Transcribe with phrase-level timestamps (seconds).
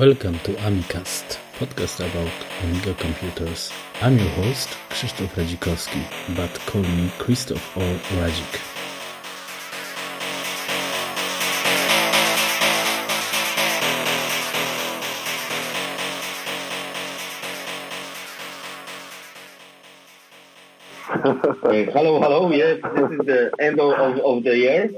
[0.00, 2.32] Welcome to Amicast, podcast about
[2.64, 3.70] Amiga computers.
[4.00, 6.02] I'm your host, Krzysztof Radzikowski,
[6.34, 8.54] but call me Krzysztof or Radzik.
[21.92, 22.50] Hello, hello.
[22.50, 24.90] Yes, this is the end of, of, the year,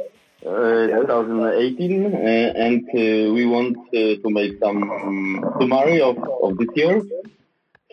[0.43, 6.69] 2018, uh, and uh, we want uh, to make some um, summary of, of this
[6.75, 7.03] year.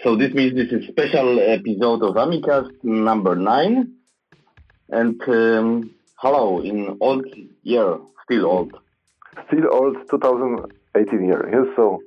[0.04, 3.94] So this means this is special episode of Amicast number nine.
[4.90, 7.26] And um, hello, in old
[7.64, 8.76] year, still old.
[9.48, 11.50] Still old 2018 year.
[11.52, 12.02] Yes, so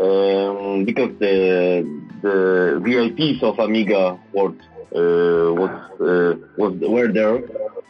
[0.00, 1.84] Um, because the
[2.22, 2.36] the
[2.84, 4.56] VIPs of Amiga world
[4.94, 7.38] uh, was uh, was were there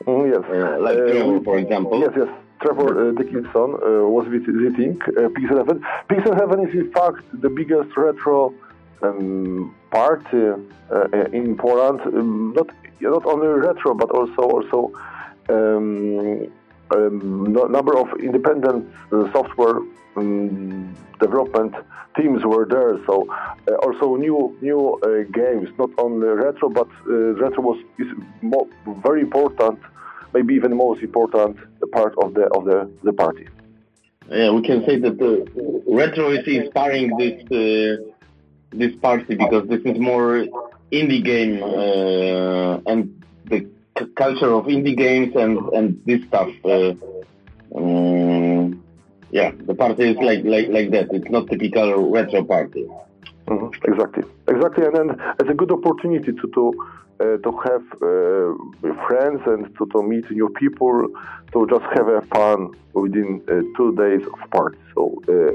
[0.06, 0.42] Mm, yes.
[0.48, 2.00] uh, like Uh, Trevor, for example.
[2.00, 2.28] Yes, yes.
[2.62, 5.82] Trevor uh, Dickinson uh, was visiting uh, Pixel Heaven.
[6.10, 8.52] Pixel Heaven is in fact the biggest retro
[9.02, 10.44] um, party
[11.32, 12.00] in Poland.
[12.02, 12.68] Um, not
[13.00, 14.92] not only retro, but also also
[15.48, 16.50] um,
[16.94, 19.78] um, number of independent uh, software
[20.16, 21.74] um, development
[22.16, 22.98] teams were there.
[23.06, 28.08] So uh, also new new uh, games, not only retro, but retro was is
[28.42, 28.68] mo-
[29.02, 29.78] very important,
[30.34, 31.56] maybe even most important
[31.92, 33.46] part of the of the, the party.
[34.30, 35.32] Yeah, we can say that the
[35.88, 38.02] retro is inspiring this uh,
[38.72, 40.44] this party because this is more
[40.92, 43.60] indie game uh, and the
[43.98, 46.50] c- culture of indie games and and this stuff.
[46.64, 46.92] Uh,
[47.76, 48.84] um,
[49.30, 51.08] yeah, the party is like like like that.
[51.12, 52.86] It's not typical retro party.
[53.48, 55.08] Mhm, Exactly, exactly, and then
[55.40, 56.72] it's a good opportunity to to uh,
[57.20, 61.06] to have uh, friends and to, to meet new people,
[61.52, 64.78] to just have a fun within uh, two days of party.
[64.94, 65.52] So uh,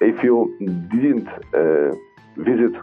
[0.00, 0.54] if you
[0.90, 1.94] didn't uh,
[2.36, 2.74] visit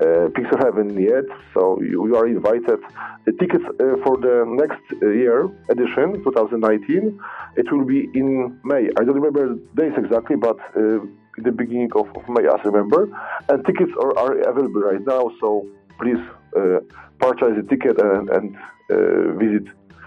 [0.00, 2.80] uh, Pixel Heaven yet, so you, you are invited.
[3.24, 7.18] The tickets uh, for the next uh, year edition, 2019,
[7.56, 8.88] it will be in May.
[8.98, 10.58] I don't remember days exactly, but.
[10.76, 11.00] Uh,
[11.38, 13.08] in the beginning of, of May, I remember.
[13.50, 15.66] And tickets are, are available right now, so
[16.00, 16.16] please
[16.56, 16.80] uh,
[17.18, 18.56] purchase a ticket and, and
[18.90, 19.64] uh, visit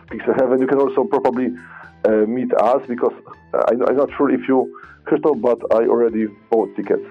[0.08, 0.60] Pixel Heaven.
[0.60, 1.48] You can also probably
[2.06, 3.14] uh, meet us because
[3.54, 7.04] uh, I, I'm not sure if you, Christoph, but I already bought tickets.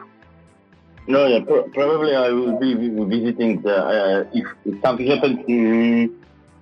[1.06, 5.38] No, yeah, pr- probably I will be visiting the, uh, if, if something happens.
[5.48, 6.10] Mm,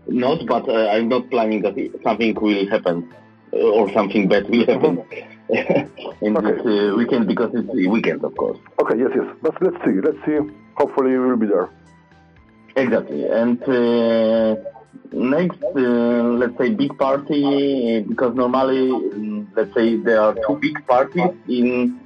[0.09, 1.75] not, but uh, I'm not planning that
[2.05, 3.13] something will happen
[3.53, 5.03] or something bad will happen
[6.23, 6.53] in Okay.
[6.53, 8.59] this uh, weekend because it's weekend, of course.
[8.81, 9.27] Okay, yes, yes.
[9.43, 10.01] But let's see.
[10.01, 10.39] Let's see.
[10.77, 11.71] Hopefully, we will be there.
[12.77, 13.25] Exactly.
[13.25, 14.57] And uh,
[15.13, 15.81] next, uh,
[16.41, 21.99] let's say big party, because normally, let's say there are two big parties in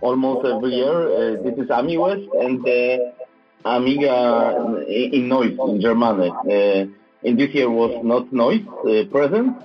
[0.00, 0.96] almost every year.
[1.38, 6.30] Uh, this is AmiWest and uh, Amiga in Noise in Germany.
[6.30, 6.86] Uh,
[7.22, 9.56] in this year was not Noise uh, present,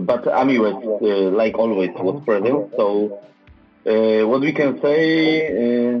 [0.00, 2.72] but AmiWest, uh, like always, was present.
[2.76, 3.20] So
[3.86, 6.00] uh, what we can say, uh,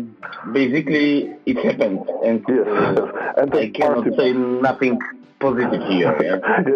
[0.52, 4.98] basically, it happened, and, Yes, uh, and I cannot party- say nothing
[5.40, 6.14] positive here.
[6.22, 6.66] Yeah?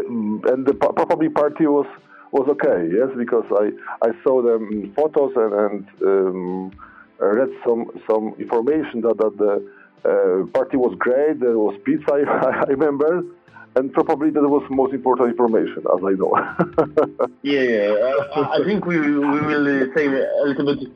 [0.53, 1.87] And the probably party was
[2.33, 3.73] was okay, yes, because I
[4.07, 6.71] I saw them photos and and um,
[7.19, 9.55] read some some information that that the
[10.05, 11.41] uh, party was great.
[11.41, 13.23] There was pizza, I, remember,
[13.77, 16.33] and probably that was most important information, as I know.
[17.43, 17.95] Yeah, yeah.
[18.35, 20.89] Uh, I think we we will say a little bit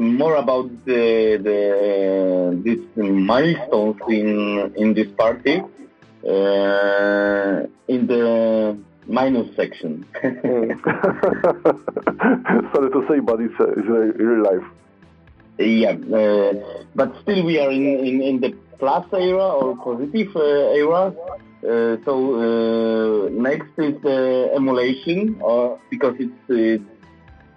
[0.00, 5.62] more about the the these milestones in in this party
[6.26, 8.76] uh, in the
[9.06, 10.06] minus section.
[12.72, 14.64] Sorry to say, but it's, uh, it's uh, real life.
[15.58, 16.52] yeah, uh,
[16.94, 21.14] but still we are in, in, in the plus era or positive uh, era.
[21.64, 22.12] Uh, so
[22.44, 26.82] uh, next is the emulation, uh, because it's uh,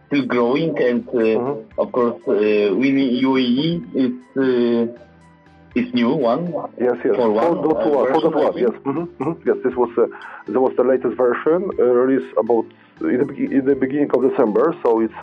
[0.07, 1.55] still growing, and uh, Mhm.
[1.77, 6.43] of course uh, WinUAE is uh, is new one.
[6.79, 7.15] Yes, yes.
[7.19, 8.61] For one, 4.1, uh, version, 4.1, I think.
[8.65, 8.75] yes.
[8.87, 10.05] hmm hmm Yes, this was uh,
[10.53, 12.65] that was the latest version uh, released about
[13.01, 14.65] in the, in the beginning of December.
[14.83, 15.19] So it's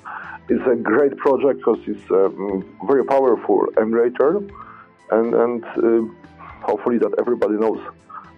[0.53, 4.31] it's a great project because it's um, very powerful emulator,
[5.17, 6.03] and and uh,
[6.69, 7.81] hopefully that everybody knows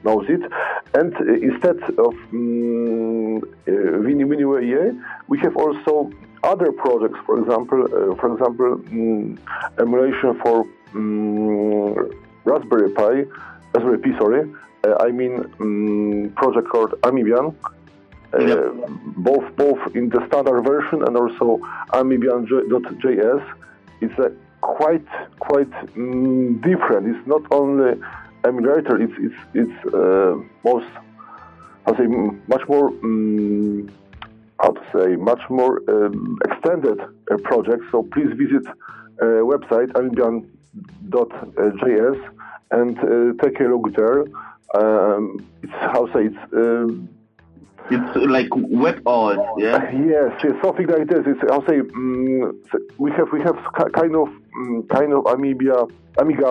[0.05, 0.41] knows it.
[0.95, 3.41] And uh, instead of um,
[4.05, 6.11] Winnie WinUAE, we have also
[6.43, 7.19] other projects.
[7.27, 9.39] For example, uh, for example, um,
[9.79, 10.65] emulation for
[10.95, 12.11] um,
[12.45, 13.25] Raspberry Pi,
[13.75, 14.53] Raspberry Pi, sorry.
[14.87, 17.55] Uh, I mean, um, project called Amibian.
[18.33, 18.75] Uh, Yep.
[19.19, 21.59] Both both in the standard version and also
[21.93, 23.55] Amibian.js.
[24.01, 25.07] It's a quite
[25.39, 27.17] quite um, different.
[27.17, 27.93] It's not only
[28.47, 28.95] emulator.
[29.05, 30.35] It's it's it's uh,
[30.65, 30.91] most
[31.87, 32.07] I say
[32.49, 32.89] much more.
[32.89, 33.91] Um,
[34.59, 37.83] how to say much more um, extended uh, project.
[37.93, 38.67] So please visit
[39.21, 40.49] uh, website amibian.js
[42.71, 44.25] and uh, take a look there.
[44.75, 46.53] Um, it's how to say it's.
[46.53, 47.09] Um,
[47.89, 48.51] It's like
[48.83, 49.79] web OS, yeah.
[50.13, 51.23] Yes, yes, something like this.
[51.25, 51.79] It's, I'll say
[52.71, 53.59] so we have we have
[54.01, 54.29] kind of
[54.61, 55.87] mm, kind of Amiga
[56.19, 56.51] Amiga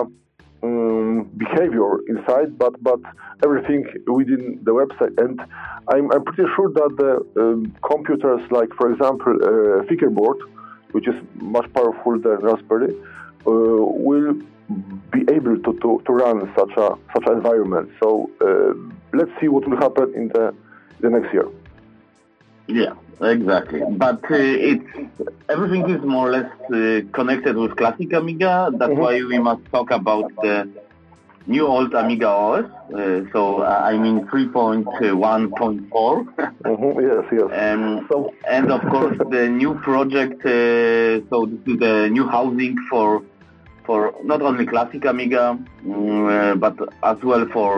[0.62, 3.00] um, behavior inside, but but
[3.44, 5.14] everything within the website.
[5.18, 5.40] And
[5.88, 10.38] I'm I'm pretty sure that the um, computers, like for example, uh, Tinker Board,
[10.92, 12.94] which is much powerful than Raspberry,
[13.46, 14.34] uh, will
[15.12, 17.90] be able to, to, to run such a such an environment.
[18.02, 18.72] So uh,
[19.16, 20.54] let's see what will happen in the
[21.00, 21.48] the next year.
[22.68, 23.80] Yeah, exactly.
[23.88, 24.36] But uh,
[24.70, 24.84] it's
[25.48, 28.70] everything is more or less uh, connected with classic Amiga.
[28.78, 28.98] That's Mhm.
[29.04, 30.56] why we must talk about the
[31.46, 32.64] new old Amiga OS.
[32.92, 36.14] Uh, so I mean 3.1.4.
[36.64, 37.48] Mhm, Yes, yes.
[37.62, 40.40] Um, So- and of course the new project.
[40.44, 43.22] Uh, so this is the new housing for
[43.86, 46.74] for not only classic Amiga, mm, uh, but
[47.04, 47.70] as well for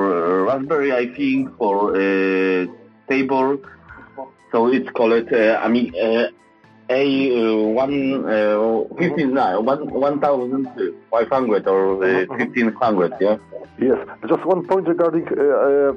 [0.49, 2.65] Raspberry, I think, for uh,
[3.11, 3.49] Tabor.
[4.53, 6.29] So it's called uh, Ami- uh,
[6.91, 10.67] A uh, one uh, fifteen nine one one thousand
[11.11, 13.13] five hundred or uh, fifteen hundred.
[13.21, 13.37] Yeah.
[13.79, 15.93] Yes, just one point regarding uh, uh,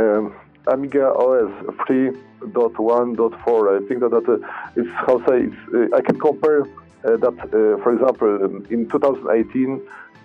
[0.00, 0.34] um,
[0.68, 1.50] Amiga OS
[1.88, 3.84] 3.1.4.
[3.84, 4.38] I think that, that uh,
[4.76, 8.88] it's how say it's, uh, I can compare uh, that, uh, for example, um, in
[8.88, 9.80] 2018,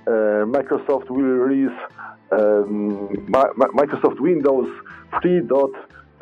[0.06, 0.12] uh,
[0.46, 1.77] Microsoft will release
[2.32, 4.70] um, Mi- Mi- Microsoft Windows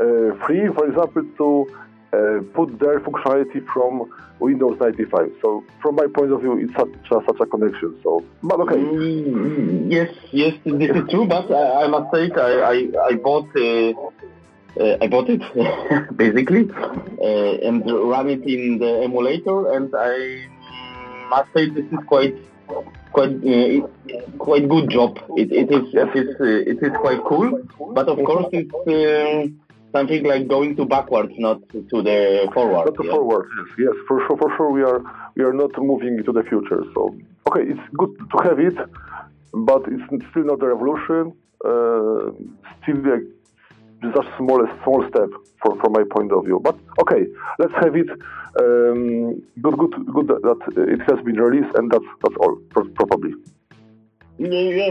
[0.03, 1.77] 3.3, for example, to
[2.13, 5.31] uh, put their functionality from Windows 95.
[5.41, 7.98] So, from my point of view, it's such a, such a connection.
[8.03, 8.75] So, but okay.
[8.75, 11.25] Mm, Yes, yes, this is true.
[11.27, 13.93] But I, I must say, I, I, I bought, uh,
[14.81, 15.41] uh, I bought it
[16.17, 20.48] basically, uh, and run it in the emulator, and I
[21.29, 22.36] must say this is quite,
[23.12, 23.88] quite, uh,
[24.38, 25.20] quite good job.
[25.38, 27.62] It, it is, it is, uh, it is quite cool.
[27.93, 29.60] But of course, it's um
[29.91, 32.86] something like going to backwards, not to the forward.
[32.86, 33.12] Not to yeah.
[33.12, 35.01] forward, yes, yes, for sure, for sure, we are
[35.36, 36.83] we are not moving to the future.
[36.93, 37.15] So,
[37.48, 38.77] okay, it's good to have it,
[39.53, 41.33] but it's still not a revolution.
[41.63, 42.31] Uh,
[42.81, 43.19] still a
[44.15, 45.29] just small small step
[45.62, 46.60] from from my point of view.
[46.60, 47.27] But okay,
[47.60, 48.10] let's have it.
[48.60, 53.33] Um, good, good, good that, that it has been released, and that's that's all probably.
[54.38, 54.89] Yeah,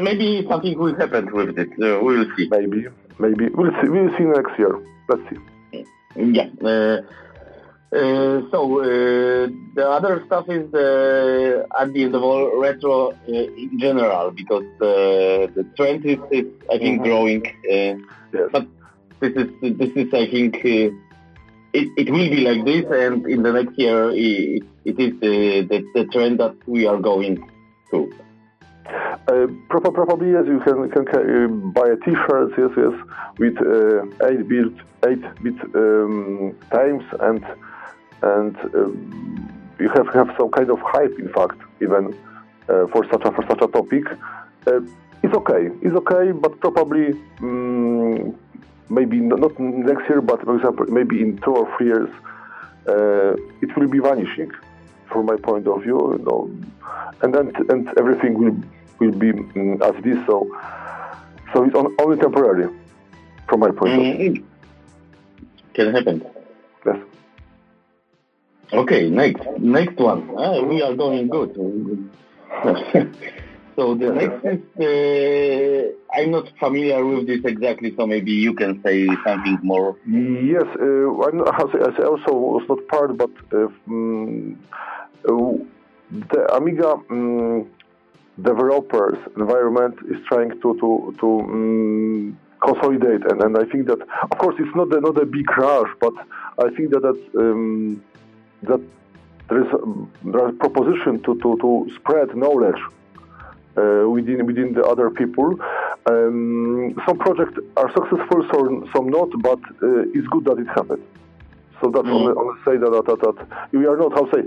[0.00, 1.68] maybe something will happen with it.
[1.72, 2.48] Uh, we will see.
[2.50, 2.86] Maybe,
[3.20, 3.88] maybe we'll see.
[3.88, 4.74] We'll see next year.
[5.08, 5.84] Let's see.
[6.16, 6.48] Yeah.
[6.62, 6.98] Uh,
[7.92, 13.14] uh, so uh, the other stuff is uh, at the end of all retro uh,
[13.64, 17.04] in general because uh, the trend is, is I think Mhm.
[17.04, 17.42] growing.
[17.74, 17.94] Uh,
[18.32, 18.48] Yes.
[18.52, 18.64] but
[19.20, 19.48] this is
[19.82, 20.86] this is I think uh,
[21.78, 25.36] it, it will be like this, and in the next year, it, it is the,
[25.70, 27.34] the, the trend that we are going
[27.90, 27.98] to.
[28.86, 32.94] Uh, probably yes, you can can uh, buy a T-shirt, yes, yes,
[33.38, 34.72] with uh, eight bit
[35.06, 37.44] eight bit um, times, and
[38.22, 38.56] and
[39.78, 42.16] you have have some kind of hype, in fact, even
[42.68, 44.04] uh, for such a for such a topic.
[45.22, 48.34] It's okay, it's okay, but probably um,
[48.88, 52.10] maybe not next year, but for example, maybe in two or three years,
[53.62, 54.50] it will be vanishing,
[55.10, 56.16] from my point of view.
[56.18, 56.50] You know,
[57.22, 58.56] and then and everything will
[58.98, 60.26] will be um, as it is.
[60.26, 60.48] So,
[61.52, 62.68] so it's on, only temporary,
[63.48, 64.26] from my point mm-hmm.
[64.26, 64.46] of view.
[65.74, 66.26] Can happen.
[66.86, 66.96] Yes.
[68.72, 70.30] Okay, next next one.
[70.36, 72.10] Ah, we are going good.
[73.80, 78.82] So the next is, uh, I'm not familiar with this exactly, so maybe you can
[78.82, 79.96] say something more.
[80.06, 84.58] Yes, uh, I'm, I also was not part, but um,
[85.22, 87.70] the Amiga um,
[88.40, 94.38] developers environment is trying to to to um, consolidate, and, and I think that of
[94.38, 96.12] course it's not a, not a big rush, but
[96.58, 98.00] I think that that
[98.62, 98.80] that
[99.48, 99.78] there is a,
[100.30, 102.80] there is a proposition to, to, to spread knowledge
[103.76, 105.58] uh, within within the other people.
[106.06, 111.02] Um, some projects are successful, some some not, but uh, it's good that it happened.
[111.80, 112.14] So that's mm.
[112.14, 114.42] on, the, on the say that, that, that, we are not how say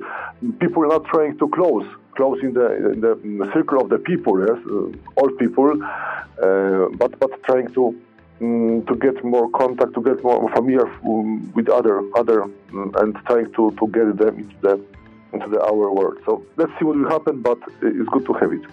[0.59, 3.89] people are not trying to close close in the, in the, in the circle of
[3.89, 7.95] the people, yes, uh, all people, uh, but but trying to
[8.41, 13.15] um, to get more contact, to get more familiar um, with other other um, and
[13.27, 14.85] trying to, to get them into the
[15.33, 16.17] into the our world.
[16.25, 18.65] So let's see what will happen, but it's good to have it.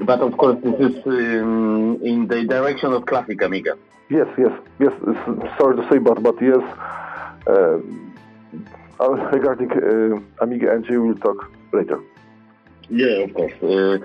[0.00, 3.76] But of course, this is um, in the direction of classic Amiga.
[4.08, 4.92] Yes, yes, yes.
[5.58, 6.64] Sorry to say, but but yes.
[7.46, 7.78] Uh,
[9.32, 12.00] regarding uh, Amiga NG, we'll talk later.
[12.88, 13.52] Yeah, of course.
[13.62, 13.98] Uh,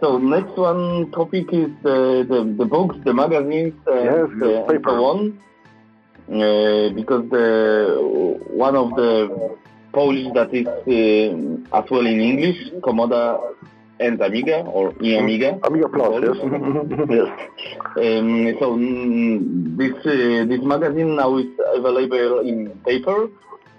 [0.00, 4.84] so next one topic is the, the, the books, the magazines, and, yes, yes, and
[4.84, 5.40] so on.
[6.28, 9.56] Uh, because the one of the
[9.92, 13.40] Polish that is uh, as well in English, Komoda
[14.00, 15.58] and Amiga or eAmiga.
[15.62, 16.24] Amiga Amiga Plus,
[17.10, 17.10] yes.
[17.10, 17.28] yes.
[17.96, 23.28] Um, so mm, this uh, this magazine now is available in paper,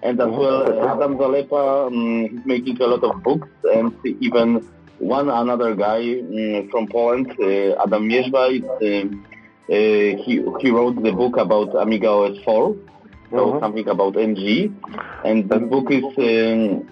[0.03, 0.37] and as mm-hmm.
[0.37, 4.67] well Adam Zalepa um, is making a lot of books, and even
[4.99, 6.01] one another guy
[6.71, 9.25] from Poland, uh, Adam Mierzwa, um,
[9.69, 9.73] uh,
[10.23, 12.75] he he wrote the book about Amiga OS 4,
[13.31, 13.59] so mm-hmm.
[13.59, 14.73] something about NG,
[15.23, 16.03] and the book is.
[16.17, 16.87] Um,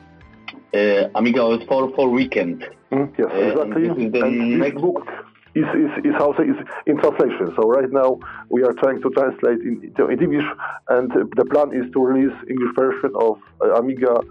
[0.74, 2.68] uh, Amiga OS 4 for weekend.
[2.92, 3.88] Mm, yes, uh, exactly.
[3.88, 5.08] And this, and this book
[5.56, 7.54] is, is, is also is in translation.
[7.56, 10.46] So right now we are trying to translate in, in English,
[10.90, 14.22] and the plan is to release English version of uh, Amiga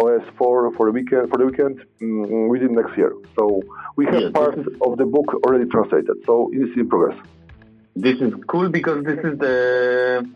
[0.00, 3.12] OS 4 for the weekend for the weekend um, within next year.
[3.38, 3.62] So
[3.96, 6.16] we have part is, of the book already translated.
[6.26, 7.18] So it is in progress.
[7.96, 10.28] This is cool because this is the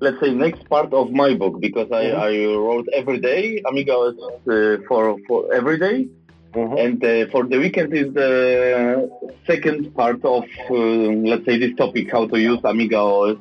[0.00, 2.20] let's say next part of my book because I, mm-hmm.
[2.20, 3.62] I wrote every day.
[3.66, 6.08] Amiga OS uh, for for every day.
[6.54, 6.78] Mm-hmm.
[6.78, 9.10] and uh, for the weekend is the
[9.46, 13.36] second part of uh, let's say this topic how to use Amiga OS.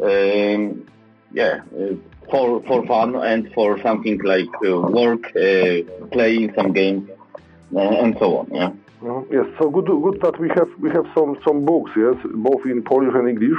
[0.00, 0.86] Um,
[1.32, 1.94] yeah, uh,
[2.30, 7.10] for for fun and for something like uh, work, uh, playing some games,
[7.74, 8.50] and so on.
[8.52, 8.70] Yeah.
[9.02, 9.34] Mm-hmm.
[9.34, 12.82] Yes, so good, good that we have we have some some books, yes, both in
[12.84, 13.58] Polish and English,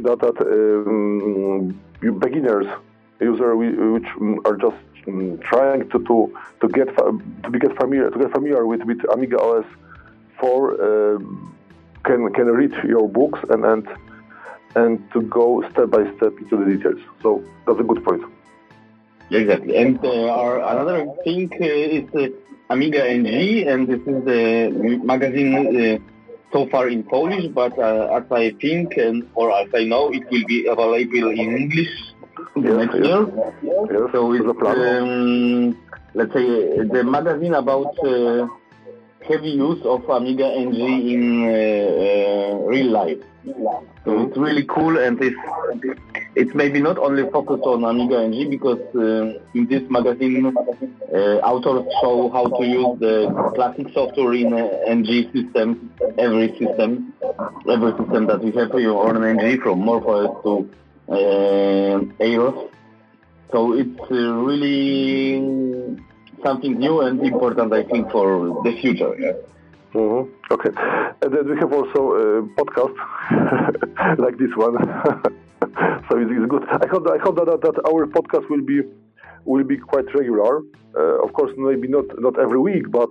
[0.00, 1.80] that that um,
[2.20, 2.66] beginners
[3.20, 4.06] user which
[4.44, 4.76] are just
[5.08, 9.38] um, trying to, to to get to get familiar to get familiar with with Amiga
[9.38, 9.66] OS
[10.40, 11.18] 4 uh,
[12.04, 13.86] can can read your books and and
[14.74, 17.00] and to go step by step into the details.
[17.22, 18.22] So that's a good point.
[19.30, 22.28] Exactly, and uh, another thing uh, is uh,
[22.70, 25.98] Amiga NG, and this is the magazine uh,
[26.52, 30.24] so far in Polish, but uh, as I think and or as I know, it
[30.30, 31.94] will be available in English
[32.54, 33.04] the next yes.
[33.04, 33.52] year.
[33.62, 35.76] Yes, so it's um,
[36.14, 38.48] let's say the magazine about uh,
[39.26, 40.80] heavy use of Amiga NG
[41.12, 43.18] in uh, uh, real life.
[44.04, 45.36] So it's really cool and it's
[46.34, 50.54] it's maybe not only focused on Amiga NG because uh, in this magazine
[51.14, 51.18] uh,
[51.50, 57.12] authors show how to use the classic software in uh, NG system, every system,
[57.68, 60.70] every system that we have here on NG from MorphOS to
[61.08, 62.70] uh, AROS.
[63.50, 65.98] So it's uh, really
[66.44, 69.14] something new and important, I think, for the future.
[69.18, 69.32] Yeah.
[69.94, 70.52] Mm-hmm.
[70.52, 70.70] Okay,
[71.22, 72.94] and then we have also a podcast
[74.18, 74.76] like this one.
[76.08, 76.64] so it's, good.
[76.68, 78.82] I hope, I hope that, that, that our podcast will be
[79.46, 80.60] will be quite regular.
[80.94, 83.08] Uh, of course, maybe not not every week, but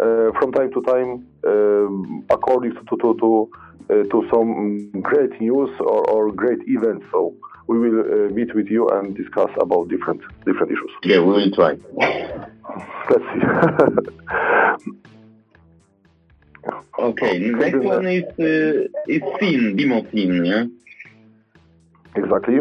[0.00, 3.50] uh, from time to time, um, according to to to,
[3.90, 7.04] uh, to some great news or, or great events.
[7.12, 7.34] So
[7.66, 10.90] we will uh, meet with you and discuss about different different issues.
[11.04, 11.76] Yeah, we will try.
[13.10, 13.42] Let's see.
[16.98, 19.22] okay, next one is uh, is
[19.76, 20.64] demo scene, yeah.
[22.14, 22.58] Exactly.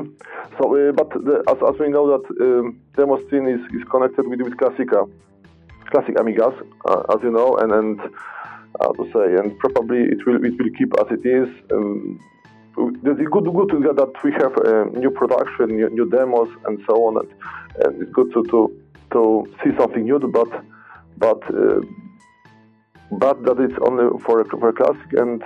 [0.58, 4.58] So, uh, but the, as, as we know that um, is, is connected with with
[4.58, 5.10] Classica,
[5.92, 8.00] classic Amigas, uh, as you know, and and
[8.82, 11.50] how to say, and probably it will it will keep as it is.
[11.72, 12.20] Um,
[12.78, 16.94] it's good good to that we have uh, new production, new, new, demos, and so
[17.08, 17.34] on, and,
[17.84, 18.60] and, it's good to, to
[19.14, 20.50] to see something new, but
[21.18, 21.82] but uh,
[23.12, 25.44] but that it's only for a, for classic, and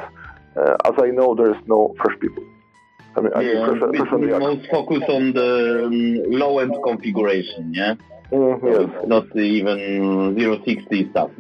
[0.58, 2.44] uh, as I know, there is no fresh people.
[3.16, 7.96] I mean, yeah, I fresh, fresh most focus on the um, low-end configuration, yeah.
[8.32, 9.08] Mm, yes.
[9.08, 10.36] not even
[10.66, 11.32] 060 stuff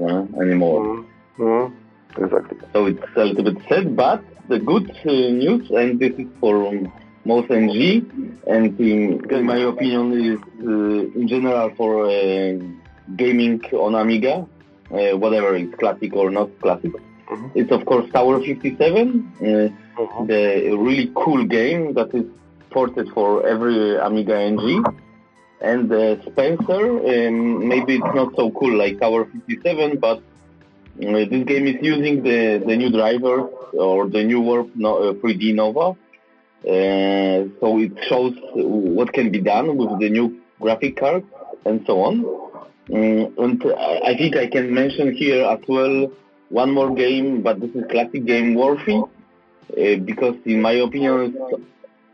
[0.41, 0.83] anymore.
[0.83, 1.05] Mm,
[1.39, 1.73] mm,
[2.17, 2.57] exactly.
[2.73, 6.67] So it's a little bit sad, but the good uh, news, and this is for
[6.67, 6.91] um,
[7.23, 8.05] most NG,
[8.47, 12.59] and in, in, my opinion is uh, in general for uh,
[13.15, 14.45] gaming on Amiga,
[14.91, 16.91] uh, whatever it's classic or not classic.
[16.91, 17.47] Mm-hmm.
[17.55, 20.25] It's of course Tower 57, uh, mm-hmm.
[20.27, 22.25] the really cool game that is
[22.71, 24.83] ported for every Amiga NG.
[25.61, 30.21] And uh, Spencer, um, maybe it's not so cool like Tower 57, but uh,
[30.97, 35.95] this game is using the, the new drivers or the new Warp no, 3D Nova.
[36.63, 41.23] so it shows what can be done with the new graphic card
[41.65, 42.25] and so on.
[42.91, 43.63] Um, and
[44.07, 46.11] I think I can mention here as well
[46.49, 51.37] one more game, but this is classic game Worthy, uh, because in my opinion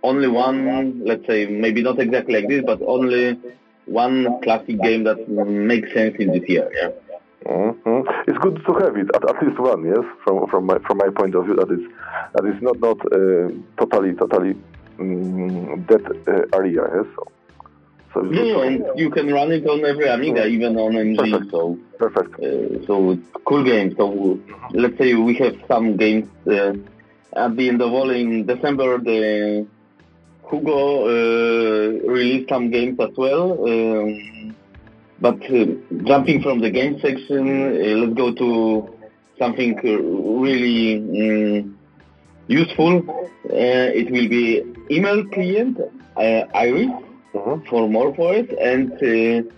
[0.09, 3.39] only one, let's say maybe not exactly like this, but only
[3.85, 6.69] one classic game that makes sense in this year.
[6.73, 6.89] Yeah.
[7.45, 8.29] Mm-hmm.
[8.29, 10.05] It's good to have it at, at least one, yes.
[10.23, 11.83] From from my from my point of view, that is
[12.33, 13.47] that is not not uh,
[13.79, 14.53] totally totally
[14.99, 16.83] um, dead uh, area.
[16.95, 17.07] Yes.
[17.15, 17.23] So.
[18.13, 20.55] So yeah, and you can run it on every Amiga, yeah.
[20.55, 21.17] even on MG.
[21.17, 21.51] Perfect.
[21.51, 22.33] So perfect.
[22.39, 23.95] Uh, so it's cool game.
[23.95, 24.77] So mm-hmm.
[24.81, 26.73] let's say we have some games uh,
[27.35, 28.97] at the end of all in December.
[28.97, 29.67] The
[30.49, 33.51] Hugo uh, released some games as well.
[33.67, 34.55] Um,
[35.19, 35.65] but uh,
[36.03, 38.93] jumping from the game section, uh, let's go to
[39.39, 39.75] something
[40.41, 41.77] really um,
[42.47, 42.93] useful.
[43.49, 45.77] it will be email client
[46.17, 46.91] Iris
[47.33, 47.65] mm-hmm.
[47.69, 49.49] for MorphOS, and uh,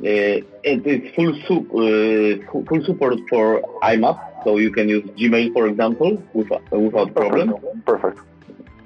[0.00, 5.52] uh, it is full, sup- uh, full support for IMAP, so you can use Gmail,
[5.52, 7.54] for example, without, without problem.
[7.84, 8.18] Perfect.
[8.18, 8.37] Uh,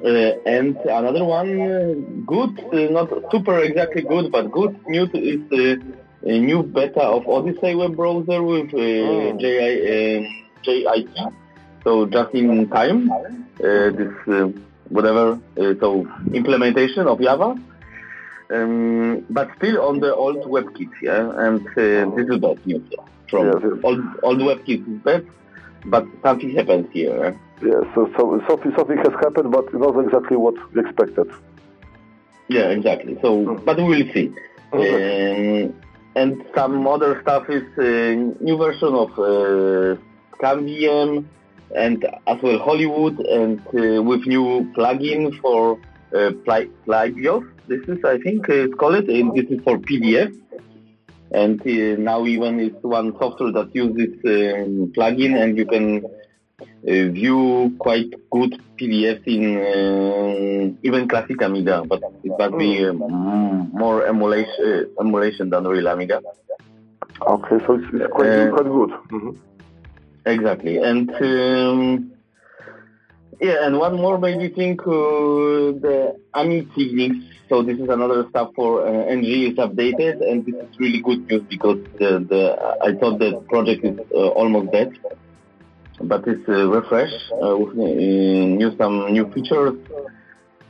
[0.05, 1.95] and another one, uh,
[2.27, 5.41] good, uh, not super exactly good, but good news is
[6.25, 9.39] a new beta of Odyssey web browser with oh.
[9.39, 11.17] JI, JIT.
[11.85, 13.11] So just in time,
[13.59, 14.55] this
[14.89, 17.57] whatever, so implementation of Java
[18.53, 22.83] um, but still on the old WebKit, yeah, and uh, this is bad news.
[22.91, 23.05] Yeah.
[23.29, 23.81] From yes.
[23.83, 25.27] old old WebKit is bad,
[25.87, 27.39] but something happens here.
[27.63, 31.31] Yeah, so, so something something has happened, but not exactly what we expected.
[32.49, 33.19] Yeah, exactly.
[33.23, 33.65] So, mm.
[33.65, 34.33] but we will see.
[34.73, 35.65] Okay.
[35.65, 35.75] Um,
[36.15, 39.97] and some other stuff is a uh, new version of uh,
[40.37, 41.25] ScummVM
[41.75, 45.79] and as well Hollywood and uh, with new plugin for
[46.15, 46.31] uh,
[47.69, 50.37] this is, I think, uh, it's called, and this is for PDF.
[51.35, 56.65] And uh, now even it's one software that uses um, plugin, and you can uh,
[56.85, 64.07] view quite good PDFs in uh, even classic Amiga, but it must be um, more
[64.07, 66.21] emulation, uh, emulation than real Amiga.
[67.27, 68.91] Okay, so it's, it's quite, uh, quite good.
[68.91, 69.31] Mm-hmm.
[70.27, 72.12] Exactly, and um,
[73.43, 78.53] yeah, and one more maybe thing, uh, the AMI Signix, so this is another stuff
[78.55, 82.95] for uh, NG is updated, and this is really good news because the, the I
[82.95, 84.93] thought the project is uh, almost dead,
[86.01, 89.75] but it's uh, refreshed uh, with uh, new some new features.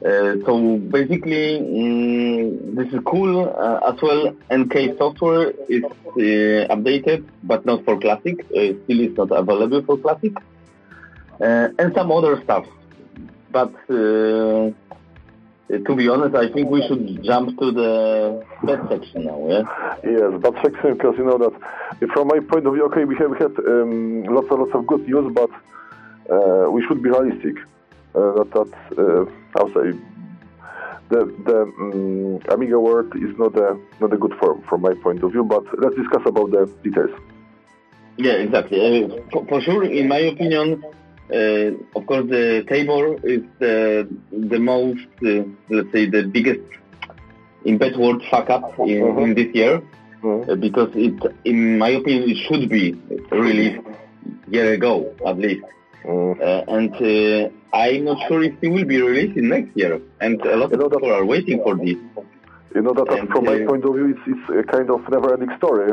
[0.04, 3.50] Uh, so basically, um, this is cool
[3.86, 4.34] as well.
[4.50, 5.84] NK software is
[6.16, 8.34] updated, but not for Classic.
[8.46, 10.32] still, is not available for Classic
[11.40, 12.66] and some other stuff.
[13.50, 14.70] But uh,
[15.72, 19.62] to be honest, I think we should jump to the bad section now, yeah?
[20.04, 23.32] Yes, bad section, because you know that from my point of view, okay, we have
[23.36, 25.50] had um, lots and lots of good news, but
[26.30, 27.56] uh, we should be realistic.
[28.14, 29.24] Uh, that, that uh,
[29.56, 29.98] I'll say,
[31.08, 35.22] the the um, Amiga world is not a not a good form from my point
[35.22, 35.44] of view.
[35.44, 37.10] But let's discuss about the details.
[38.18, 38.78] Yeah, exactly.
[39.04, 40.84] Uh, for, for, sure, in my opinion,
[41.32, 46.60] uh, of course, the Tabor is the the most, uh, let's say, the biggest
[47.64, 49.22] in bad word fuck up in, mm-hmm.
[49.22, 49.82] in this year
[50.22, 50.60] mm-hmm.
[50.60, 51.14] because it,
[51.44, 52.92] in my opinion, it should be
[53.30, 53.86] released
[54.48, 55.64] year ago at least.
[56.04, 56.68] Mm-hmm.
[56.76, 60.56] and uh, I'm not sure if it will be released in next year, and a
[60.56, 61.96] lot of people are waiting for this.
[62.74, 65.56] You know that and, from my point of view, it's, it's a kind of never-ending
[65.58, 65.92] story.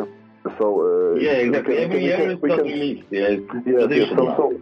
[0.57, 1.75] So uh, yeah, exactly.
[1.75, 3.07] We Can, Every year it's not released.
[3.11, 3.35] Yeah.
[4.15, 4.61] So, so,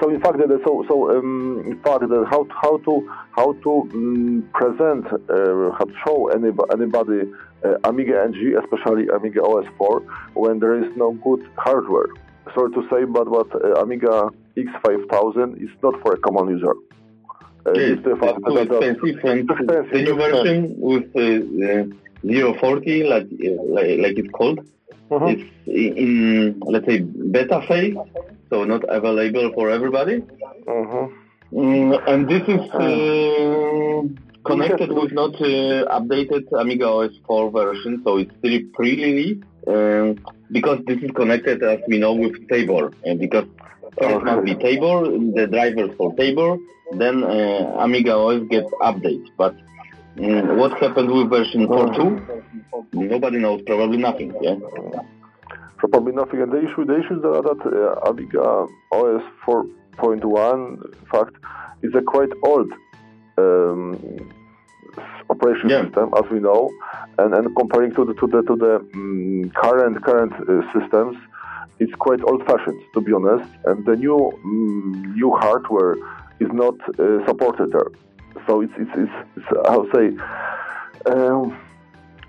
[0.00, 3.70] so in fact, that so so um, in fact, that how how to how to
[3.92, 7.20] um, present uh, how to show anybody, anybody
[7.64, 10.02] uh, Amiga NG, especially Amiga OS 4,
[10.34, 12.08] when there is no good hardware.
[12.54, 16.74] Sorry to say, but but uh, Amiga X5000 is not for a common user.
[17.66, 23.98] Uh, yes, it's too expensive, and expensive, the new version with uh, 040, like, like
[23.98, 24.60] like it's called
[25.10, 25.26] uh-huh.
[25.26, 27.96] It's in, let's say, beta phase,
[28.50, 30.22] so not available for everybody.
[30.66, 31.08] Uh-huh.
[31.52, 34.02] Mm, and this is uh,
[34.44, 39.42] connected with not uh, updated Amiga OS 4 version, so it's still pre-release.
[39.66, 40.18] Um,
[40.50, 43.46] because this is connected, as we know, with Tabor, and because
[44.00, 45.04] first must be Tabor,
[45.36, 46.56] the drivers for Tabor,
[46.92, 49.26] then uh, Amiga OS gets updates.
[49.36, 49.54] But
[50.18, 52.92] what happened with version 4.2?
[52.92, 53.62] Nobody knows.
[53.66, 54.34] Probably nothing.
[54.40, 54.56] Yeah.
[55.76, 56.42] Probably nothing.
[56.42, 61.36] And the issue, the issue is that uh, OS 4.1, in fact,
[61.82, 62.72] is a quite old
[63.38, 64.32] um,
[65.30, 65.84] operation yeah.
[65.84, 66.70] system, as we know,
[67.18, 71.16] and, and comparing to the to the to the um, current current uh, systems,
[71.78, 73.48] it's quite old-fashioned, to be honest.
[73.66, 75.94] And the new um, new hardware
[76.40, 77.90] is not uh, supported there.
[78.46, 80.06] So it's it's it's, it's how say
[81.12, 81.58] um,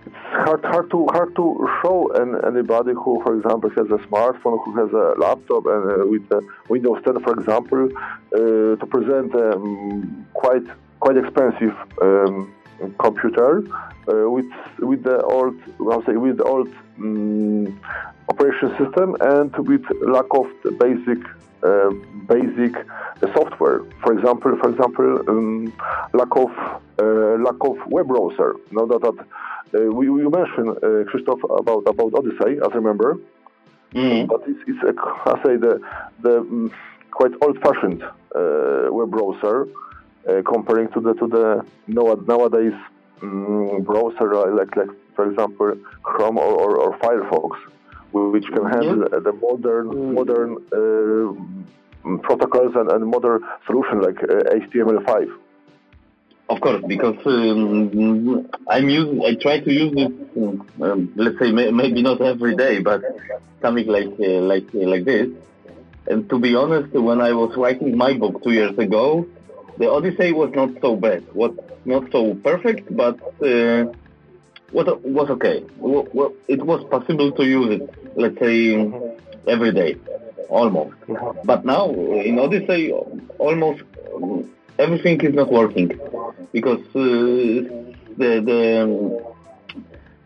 [0.06, 4.64] it's hard hard to hard to show an, anybody who, for example, has a smartphone,
[4.64, 6.28] who has a laptop, and uh, with
[6.70, 7.90] Windows 10, for example,
[8.34, 10.68] uh, to present um, quite
[11.00, 12.54] quite expensive um,
[13.00, 13.64] computer
[14.08, 16.70] uh, with with the old how say with old
[17.00, 17.80] um,
[18.30, 20.48] operation system and with lack of
[20.80, 21.20] basic
[21.64, 21.90] uh,
[22.28, 22.74] basic
[23.34, 23.84] software.
[24.02, 25.74] For example, for example, um,
[26.14, 26.52] lack of
[27.00, 28.56] uh, lack of web browser.
[28.72, 33.20] Now that, that uh, we, you mentioned uh, Christoph about about Odyssey, as I remember,
[33.94, 34.28] mm.
[34.28, 34.94] but it's, it's a,
[35.26, 35.82] I say the
[36.22, 36.72] the um,
[37.12, 39.68] quite old-fashioned uh, web browser
[40.28, 42.74] uh, comparing to the to the nowadays
[43.22, 47.58] um, browser like like for example Chrome or, or, or Firefox
[48.12, 49.20] which can handle yeah.
[49.20, 50.14] the modern mm.
[50.14, 55.32] modern uh, protocols and, and modern solution like uh, HTML5.
[56.50, 60.82] Of course, because um, I'm using, I try to use it.
[60.82, 63.04] Um, let's say may, maybe not every day, but
[63.62, 65.28] something like uh, like uh, like this.
[66.08, 69.28] And to be honest, when I was writing my book two years ago,
[69.78, 71.24] the Odyssey was not so bad.
[71.36, 73.94] Was not so perfect, but uh,
[74.72, 75.64] was was okay.
[75.78, 78.92] Well, it was possible to use it let's say,
[79.48, 79.98] every day,
[80.50, 80.96] almost.
[81.46, 82.92] But now, in Odyssey,
[83.38, 83.84] almost
[84.78, 85.90] everything is not working
[86.52, 87.02] because uh,
[88.22, 89.34] the the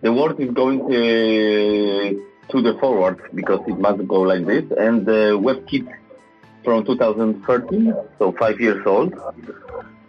[0.02, 5.06] the world is going to, to the forward because it must go like this, and
[5.06, 5.88] the WebKit
[6.64, 9.14] from 2013, so five years old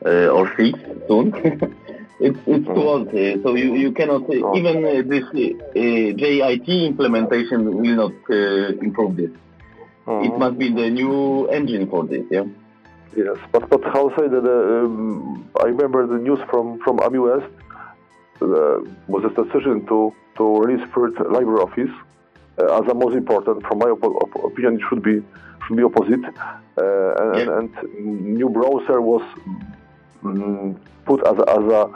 [0.06, 1.74] uh, or six soon.
[2.20, 7.64] It's it's too old, uh, so you you cannot uh, even uh, this JIT implementation
[7.64, 8.14] will not
[8.82, 9.30] improve this.
[9.30, 10.38] It oh.
[10.38, 12.44] must be the new engine for this, yeah.
[13.16, 14.44] Yes, but but how say that?
[14.44, 17.50] Um, I remember the news from from AmiWest
[18.42, 21.94] uh, was a decision to to release first LibreOffice
[22.58, 23.66] uh, as the most important.
[23.66, 25.22] From my op- op- opinion, it should be
[25.66, 27.58] should be opposite, uh, and, yeah.
[27.58, 27.70] and,
[28.38, 29.22] new browser was
[30.24, 31.90] um, put as a, as a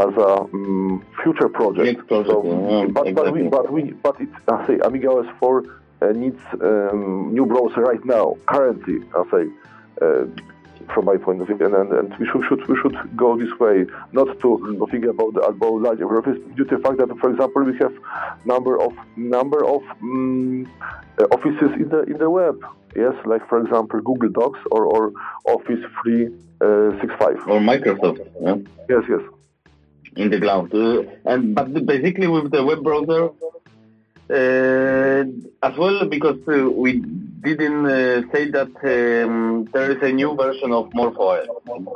[0.00, 2.06] as a um, future project.
[2.08, 3.12] project so, yeah, but, exactly.
[3.12, 5.64] but we but we but it's I say Amiga OS 4
[6.02, 9.50] uh, needs um, new browser right now currently I say.
[10.00, 10.24] Uh,
[10.94, 13.52] from my point of view, and, and, and we should, should we should go this
[13.58, 17.30] way, not to, think about the about large office due to the fact that, for
[17.30, 17.94] example, we have
[18.44, 20.66] number of number of um,
[21.30, 22.58] offices in the in the web.
[22.94, 25.12] Yes, like for example, Google Docs or, or
[25.46, 28.20] Office 365 uh, or Microsoft.
[28.40, 28.56] Yeah?
[28.88, 29.20] Yes, yes.
[30.16, 33.30] In the cloud, uh, and but basically with the web browser,
[34.32, 35.24] Uh,
[35.62, 37.02] as well, because uh, we
[37.42, 41.46] didn't uh, say that um, there is a new version of MorphOS.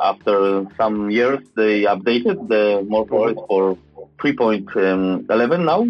[0.02, 3.78] After some years, they updated the MorphOS for
[4.18, 5.87] 3.11 now,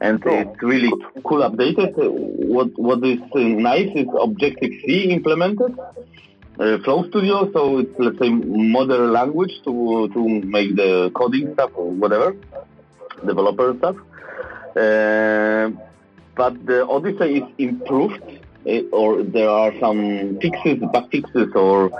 [0.00, 0.92] and it's really
[1.24, 1.92] cool updated.
[2.54, 5.78] What what is nice is Objective C implemented.
[6.58, 11.70] Uh, Flow Studio, so it's let's say modern language to to make the coding stuff
[11.74, 12.36] or whatever,
[13.24, 13.96] developer stuff.
[14.76, 15.70] Uh,
[16.34, 18.22] but the Odyssey is improved,
[18.66, 21.90] uh, or there are some fixes, bug fixes, or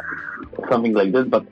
[0.69, 1.31] something like that.
[1.31, 1.47] But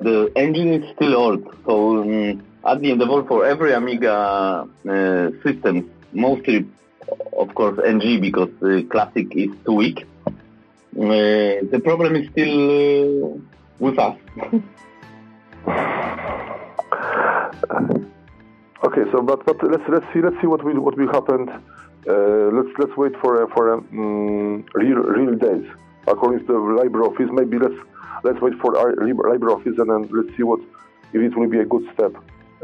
[0.00, 1.56] the engine is still old.
[1.64, 6.66] So um, at the end of all, for every Amiga uh, system, mostly,
[7.36, 10.06] of course, NG because the classic is too weak.
[10.26, 13.38] Uh, the problem is still uh,
[13.78, 14.16] with us.
[18.84, 21.48] Okay, so but but let's let's see let's see what will what will happen.
[22.08, 25.66] Uh, let's let's wait for a, for a um, real real days
[26.06, 27.30] according to the LibreOffice.
[27.32, 27.74] Maybe let's
[28.22, 30.60] let's wait for our Lib- LibreOffice and then let's see what
[31.12, 32.12] if it will be a good step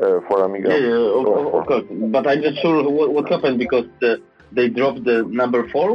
[0.02, 0.68] uh, for Amiga.
[0.70, 1.85] Yeah, yeah, of, of- of course.
[1.90, 5.90] But I'm not sure what, what happened because the, they dropped the number four,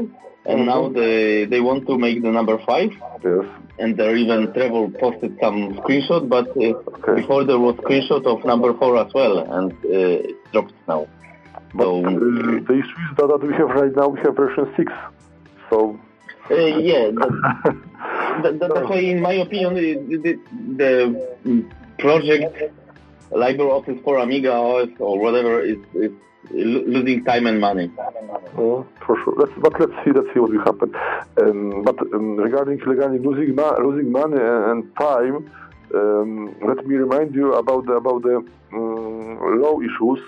[0.46, 0.66] and Mhm.
[0.74, 2.92] now they they want to make the number five.
[3.24, 3.46] Yes.
[3.80, 7.16] And there even Trevor posted some screenshot, but uh, Okay.
[7.22, 11.08] before there was screenshot of number four as well, and uh, it dropped now.
[11.78, 14.92] But So the issue is that, that we have right now we have version six.
[15.70, 16.00] So
[16.50, 17.74] uh, yeah, that,
[18.44, 20.40] that, that, that's why, in my opinion, the,
[20.78, 21.66] the,
[22.00, 22.74] project
[23.32, 26.12] LibreOffice for Amiga OS or whatever is, is
[26.52, 27.92] losing time and money.
[28.00, 29.34] Uh, for sure.
[29.38, 30.12] Let's, but let's see.
[30.12, 30.96] Let's see what will happen.
[31.42, 35.52] Um, but um, regarding regarding losing ma- losing money and, time,
[35.94, 38.38] um, let me remind you about the, about the
[38.74, 40.20] um, law issues.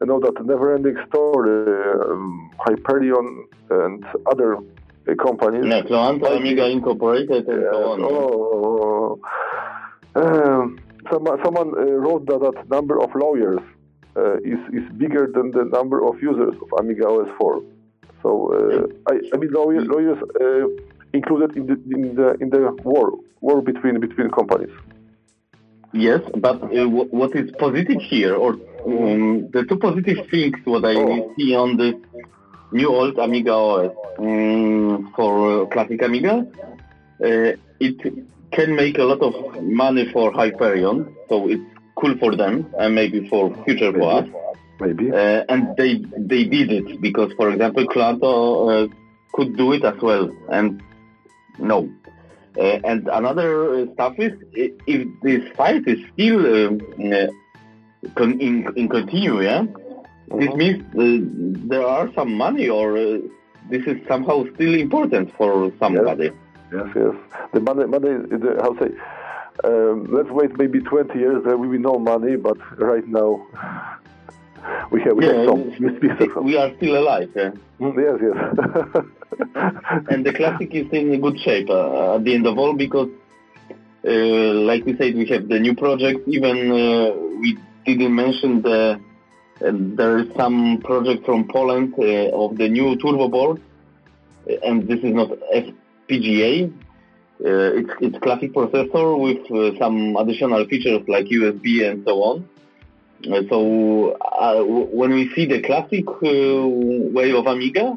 [0.00, 5.64] You know that never-ending story, um, Hyperion and other uh, companies.
[5.66, 8.00] Yeah, Cloanto, Amiga Incorporated, and so on.
[8.02, 9.20] Oh,
[10.14, 10.78] um,
[11.10, 13.60] someone, someone uh, wrote that, that number of lawyers
[14.16, 17.62] uh, is, is bigger than the number of users of Amiga OS 4.
[18.22, 20.66] So uh, I, I mean lawyer, lawyers uh,
[21.12, 24.70] included in the in the in the war war between between companies.
[25.92, 30.84] Yes, but uh, wh- what is positive here, or um, the two positive things what
[30.84, 31.32] I Oh.
[31.36, 31.94] see on this
[32.72, 36.46] new old Amiga OS um, for uh, classic Amiga,
[37.24, 37.96] uh, it
[38.52, 41.62] can make a lot of money for Hyperion, so it's
[41.96, 44.28] cool for them and maybe for future for us.
[44.80, 45.10] Maybe.
[45.12, 48.32] Uh, and they they did it because, for example, Cloanto
[48.84, 48.94] uh,
[49.32, 50.82] could do it as well, and
[51.58, 51.88] no.
[52.58, 56.80] Uh, and another uh, stuff is if this fight is still um,
[57.12, 57.26] uh,
[58.14, 59.62] con- in, in continue, yeah,
[60.38, 60.56] this Mhm.
[60.56, 63.18] means uh, there are some money or uh,
[63.70, 66.30] this is somehow still important for somebody.
[66.72, 67.14] Yes, yes.
[67.52, 68.12] The money, money.
[68.30, 68.90] The, how say?
[69.64, 71.44] Um, let's wait maybe 20 years.
[71.44, 73.30] There will be no money, but right now
[74.90, 75.62] we have we have some.
[75.78, 76.44] We still have some.
[76.44, 77.30] we are still alive.
[77.36, 77.50] Yeah?
[77.80, 79.04] Mm, Yes, yes.
[80.10, 83.08] and the classic is in good shape uh, at the end of all because,
[84.06, 84.10] uh,
[84.70, 86.26] like we said, we have the new project.
[86.26, 89.00] Even uh, we didn't mention the
[89.64, 93.60] uh, there is some project from Poland uh, of the new turbo board,
[94.50, 96.72] uh, and this is not FPGA.
[97.44, 102.48] Uh, it's it's classic processor with some additional features like USB and so on.
[103.48, 104.16] So
[104.92, 107.96] when we see the classic way of Amiga,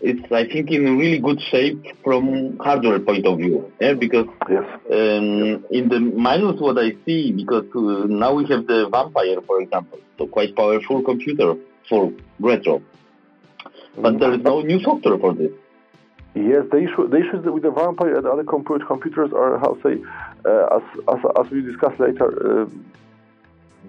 [0.00, 3.72] it's I think in really good shape from hardware point of view.
[3.80, 4.64] Yeah, because yes.
[4.90, 9.60] um, in the minus what I see because uh, now we have the Vampire for
[9.60, 11.54] example, so quite powerful computer
[11.88, 12.82] for retro,
[13.96, 15.50] but there is no new software for this.
[16.34, 19.98] Yes, the issue the issues with the vampire and other computer computers are how say
[20.44, 22.66] uh, as, as as we discussed later uh,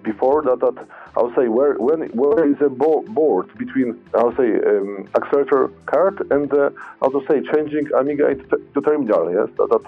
[0.02, 4.50] before that that how say where when where is a bo- board between how say
[4.70, 9.48] um, accelerator card and uh, how to say changing Amiga into t- to terminal yes
[9.58, 9.84] that, that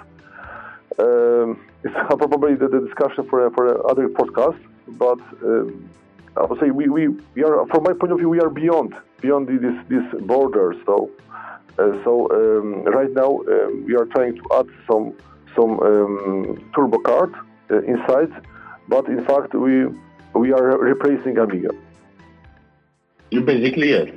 [1.04, 4.60] um, it's probably the, the discussion for for other podcast
[5.04, 5.88] but um,
[6.36, 8.94] I would say we, we, we are from my point of view we are beyond
[9.20, 11.10] beyond this this border so.
[11.78, 15.14] Uh, so um, right now um, we are trying to add some
[15.56, 17.32] some um, turbo card
[17.70, 18.32] uh, inside,
[18.88, 19.86] but in fact we
[20.34, 21.70] we are replacing Amiga.
[23.30, 24.08] You Basically, yes.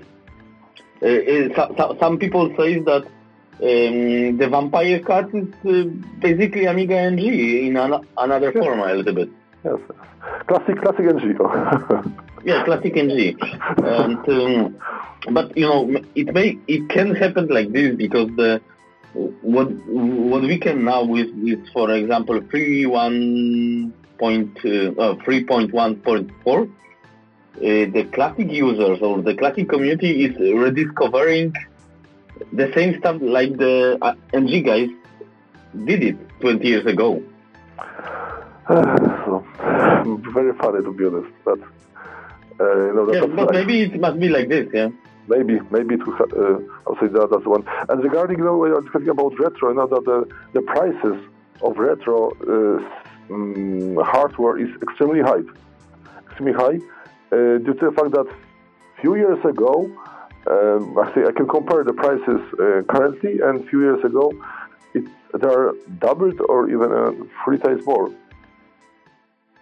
[1.01, 6.65] Uh, uh, so, so, some people say that um, the Vampire card is uh, basically
[6.65, 8.63] Amiga NG in an, another Yes.
[8.63, 9.29] form a little bit.
[9.63, 9.97] yes, yes.
[10.47, 11.37] Classic, classic NG.
[12.45, 13.37] yeah, classic NG.
[13.77, 14.77] And, um,
[15.31, 18.61] but you know, it may, it can happen like this because the
[19.13, 25.73] what what we can now with is, for example, three one point uh, three point
[25.73, 26.67] one point four.
[27.57, 31.53] Uh, the classic users or the classic community is rediscovering
[32.51, 34.89] the same stuff like the uh, NG guys
[35.85, 37.23] did it 20 years ago.
[38.67, 39.45] so,
[40.33, 41.59] very funny to be honest, but
[42.59, 44.89] uh, you know, yeah, but maybe it must be like this, yeah.
[45.27, 47.63] Maybe, maybe to uh, I'll say that that's one.
[47.89, 51.17] And regarding, you know, you're talking about retro, you know that the, the prices
[51.61, 52.83] of retro uh,
[53.29, 55.43] um, hardware is extremely high,
[56.25, 56.77] extremely high,
[57.31, 58.27] uh, due to the fact that
[59.01, 59.89] few years ago,
[60.47, 64.31] um, I say I can compare the prices uh, currently and few years ago,
[64.93, 65.03] it,
[65.39, 67.11] they are doubled or even uh,
[67.43, 68.09] three times more.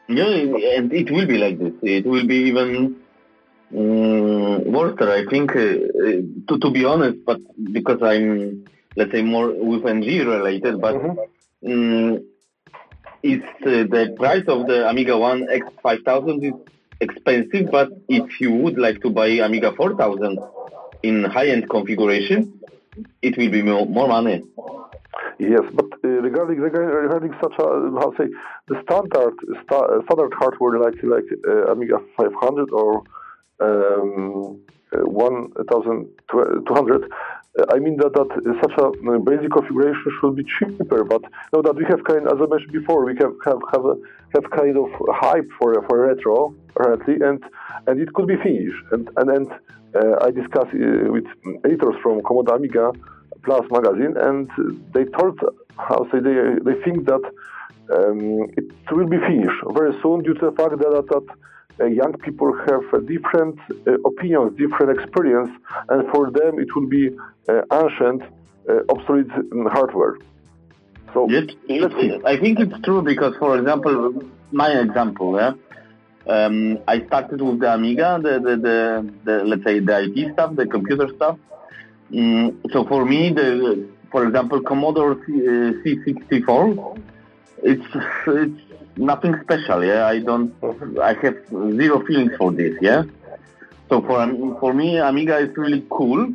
[0.08, 1.74] Yeah, and it will be like this.
[1.82, 2.98] It will be even
[3.76, 7.40] um, worse, I think, uh, uh, to, to be honest, but
[7.72, 11.72] because I'm, let's say, more with NG related, but mm-hmm.
[11.72, 12.24] um,
[13.24, 16.54] it's uh, the price of the AmigaOne X5000 is
[17.00, 20.38] expensive, but if you would like to buy Amiga 4000
[21.04, 22.60] in high-end configuration,
[23.22, 24.44] it will be more, more money.
[25.40, 27.64] Yes, but uh, regarding regarding such a
[28.00, 28.26] how say
[28.68, 29.34] the standard
[29.64, 33.04] sta- standard hardware like like uh, Amiga 500 or
[33.60, 34.60] um,
[34.92, 37.12] 1200.
[37.70, 38.30] I mean that, that
[38.64, 41.22] such a basic configuration should be cheaper, but
[41.54, 43.96] now that we have kind, as I mentioned before, we have have have, a,
[44.34, 47.44] have kind of hype for for retro currently, and
[47.86, 48.84] and it could be finished.
[48.92, 49.48] And and, and
[49.94, 51.28] uh, I discussed uh, with
[51.64, 52.92] editors from Commodore Amiga
[53.44, 54.50] Plus magazine, and
[54.94, 55.38] they told
[55.78, 57.24] how say they they think that
[57.96, 61.36] um, it will be finished very soon due to the fact that that, that uh,
[61.80, 63.58] young people have uh, different
[63.88, 65.50] uh, opinions, different experience,
[65.90, 67.10] and for them it will be
[67.72, 68.22] ancient,
[68.90, 69.28] obsolete
[69.72, 70.16] hardware.
[71.14, 75.54] So I think it's true because, for example, my example, yeah,
[76.28, 80.56] um, I started with the Amiga, the, the, the, the, let's say the IT stuff,
[80.56, 81.38] the computer stuff.
[82.12, 87.02] Mm, so for me, the for example, Commodore C, uh, C64,
[87.64, 87.84] it's
[88.28, 88.62] it's
[88.98, 89.84] nothing special.
[89.84, 90.54] Yeah, I don't.
[91.02, 92.76] I have zero feelings for this.
[92.82, 93.04] Yeah.
[93.90, 94.26] So for
[94.60, 96.32] for me, Amiga is really cool,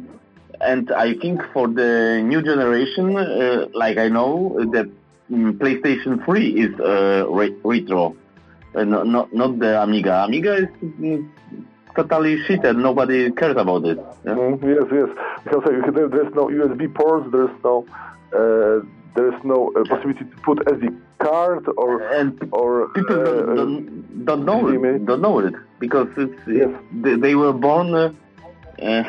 [0.61, 4.89] and I think for the new generation, uh, like I know that
[5.33, 8.17] um, PlayStation 3 is uh, re- retro,
[8.75, 10.25] uh, not, not not the Amiga.
[10.25, 11.29] Amiga is mm,
[11.95, 13.99] totally shit and nobody cares about it.
[14.25, 14.35] Yeah?
[14.35, 15.09] Mm, yes, yes.
[15.45, 17.87] Because there's no USB ports, there's no
[18.33, 18.81] uh,
[19.19, 20.85] there is no uh, possibility to put SD
[21.19, 26.09] card or and or people uh, don't, don't, don't, know it, don't know it because
[26.17, 26.71] it's, yes.
[27.05, 28.13] they, they, were born uh,
[28.81, 29.03] uh,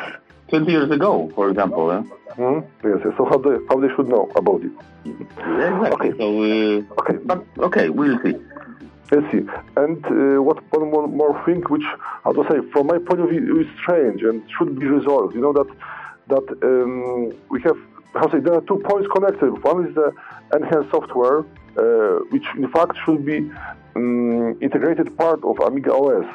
[0.48, 1.92] 20 years ago, for example.
[1.92, 2.02] Eh?
[2.34, 4.72] Mm, yes, yes, so how they how they should know about it?
[5.04, 6.10] Yeah, exactly.
[6.10, 6.18] Okay.
[6.18, 6.26] So
[7.00, 8.34] okay, but okay, we'll see.
[9.12, 9.42] Let's see.
[9.76, 11.86] And uh, what one more, more thing, which
[12.24, 15.34] how to say, from my point of view, is strange and should be resolved.
[15.36, 15.70] You know that
[16.32, 17.78] that um, we have
[18.14, 19.50] how say there are two points connected.
[19.62, 20.12] One is the
[20.54, 21.40] Enhancer software,
[21.76, 23.50] uh, which in fact should be
[23.96, 26.26] um, integrated part of Amiga OS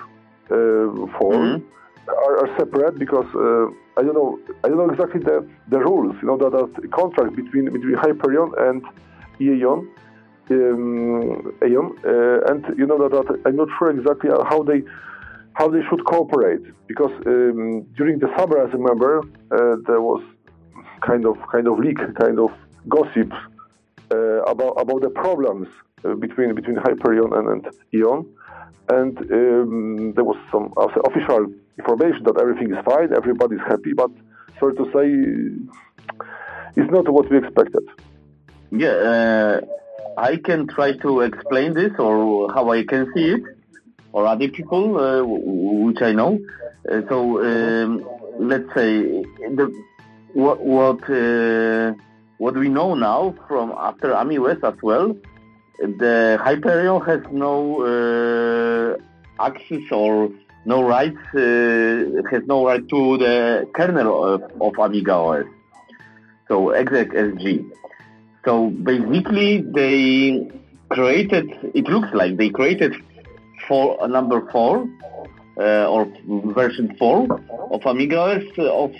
[0.51, 1.09] uh, 4.
[1.19, 1.65] Mm-hmm.
[2.07, 3.65] Are, are, separate because uh,
[3.99, 7.35] I don't know I don't know exactly the, the rules you know that, that contract
[7.35, 8.83] between between Hyperion and
[9.41, 9.89] Aeon
[10.51, 14.83] um, Aeon uh, and you know that, that I'm not sure exactly how they
[15.53, 20.21] how they should cooperate because um, during the summer as I remember uh, there was
[21.01, 22.51] kind of kind of leak, kind of
[22.87, 23.31] gossip
[24.11, 25.67] uh, about about the problems
[26.03, 28.25] uh, between between Hyperion and, and Aeon,
[28.89, 34.11] and um, there was some official information that everything is fine, everybody's happy, but
[34.59, 35.05] sorry to say,
[36.75, 37.83] it's not what we expected.
[38.71, 39.61] Yeah, uh,
[40.17, 43.41] I can try to explain this or how I can see it,
[44.13, 46.39] or other people uh, which I know.
[46.89, 48.07] Uh, so um,
[48.39, 49.23] let's say
[49.57, 49.73] the
[50.35, 51.93] what what uh,
[52.37, 55.15] what we know now from after AmiWest as well,
[55.79, 58.97] the Hyperion has no uh,
[59.39, 60.29] access or
[60.65, 65.45] no rights uh, has no right to the kernel of, of Amiga OS,
[66.49, 67.71] so ExecSG.
[68.43, 70.51] So basically, they
[70.89, 71.49] created.
[71.73, 72.93] It looks like they created
[73.69, 74.85] for number four
[75.57, 76.07] uh, or
[76.53, 77.41] version 4
[77.71, 78.93] of Amiga OS of,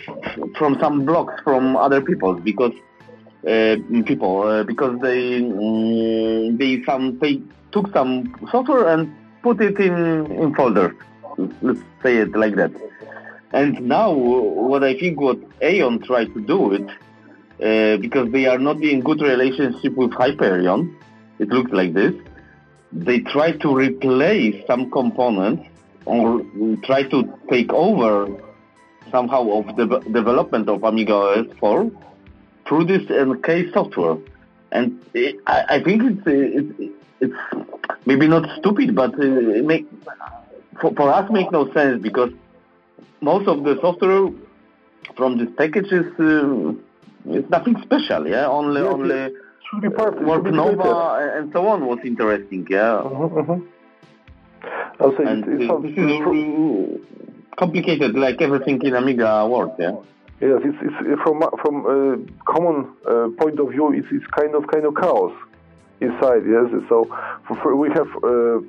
[0.58, 2.74] from some blocks from other people because
[3.48, 3.76] uh,
[4.06, 7.42] people uh, because they um, they some pay
[7.72, 10.96] took some software and put it in, in folders.
[11.62, 12.72] Let's say it like that.
[13.52, 16.90] And now, what I think what Aeon tried to do it,
[17.62, 20.96] uh, because they are not in good relationship with Hyperion,
[21.40, 22.14] it looks like this.
[22.92, 25.68] They try to replace some components
[26.06, 26.46] or
[26.84, 28.28] try to take over
[29.12, 31.92] somehow of the development of Amiga OS 4
[32.68, 34.18] through this NK software.
[34.72, 37.34] And it, I, I, think it's, it's, it's
[38.06, 39.88] maybe not stupid, but it make,
[40.82, 42.32] for, for us make no sense because
[43.22, 44.30] most of the software
[45.16, 46.74] from this package is uh,
[47.28, 48.48] it's nothing special, yeah.
[48.48, 49.36] Only Yes, only.
[49.74, 53.02] Work Nova and so on was interesting, yeah.
[53.04, 53.68] Mhm, mhm.
[55.18, 57.02] Say And it, it sounds this is
[57.58, 59.92] complicated, like everything in Amiga world, yeah.
[60.42, 64.68] Yes, it's, it's from from uh, common uh, point of view, it's, it's kind of
[64.68, 65.32] kind of chaos
[66.02, 66.44] inside.
[66.46, 67.06] Yes, so
[67.48, 68.60] for, for, we have uh,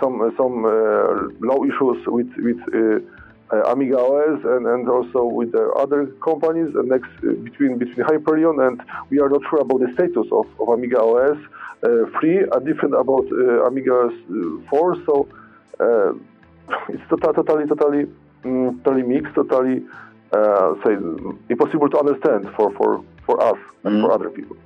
[0.00, 3.00] some uh, some uh, law issues with with uh,
[3.54, 8.04] uh, Amiga OS and, and also with the other companies and next uh, between between
[8.06, 11.38] Hyperion and we are not sure about the status of, of Amiga OS
[11.84, 14.96] uh, 3 are different about uh, Amiga OS uh, 4.
[15.06, 15.28] So
[15.80, 18.06] it's tota- totally totally
[18.44, 19.82] mm, totally mixed, totally
[20.32, 20.94] uh, say
[21.48, 24.14] impossible to understand for for for us and for Mhm.
[24.14, 24.56] other people.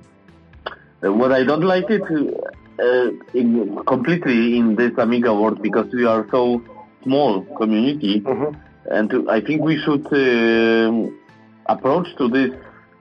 [1.03, 6.05] Uh, what I don't like it uh, in, completely in this Amiga world because we
[6.05, 6.61] are so
[7.03, 8.55] small community, Mhm.
[8.91, 10.05] and I think we should
[11.67, 12.51] approach to this,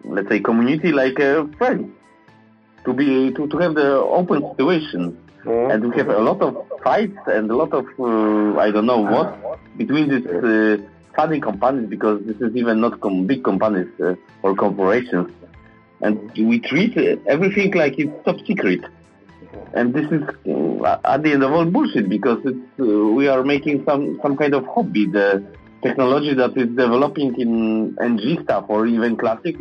[0.04, 1.92] let's say, community like a friend,
[2.84, 3.90] to be to, to have the
[4.20, 5.16] open situation.
[5.44, 8.98] And we have a lot of fights and a lot of uh, I don't know
[9.00, 10.78] what between these uh,
[11.14, 15.30] funny companies because this is even not com- big companies uh, or corporations,
[16.00, 18.80] and we treat uh, everything like it's top secret,
[19.74, 20.22] and this is
[20.84, 22.84] uh, at the end of all bullshit because uh,
[23.18, 25.06] we are making some some kind of hobby.
[25.06, 25.44] The
[25.82, 29.56] technology that is developing in NG stuff or even classic,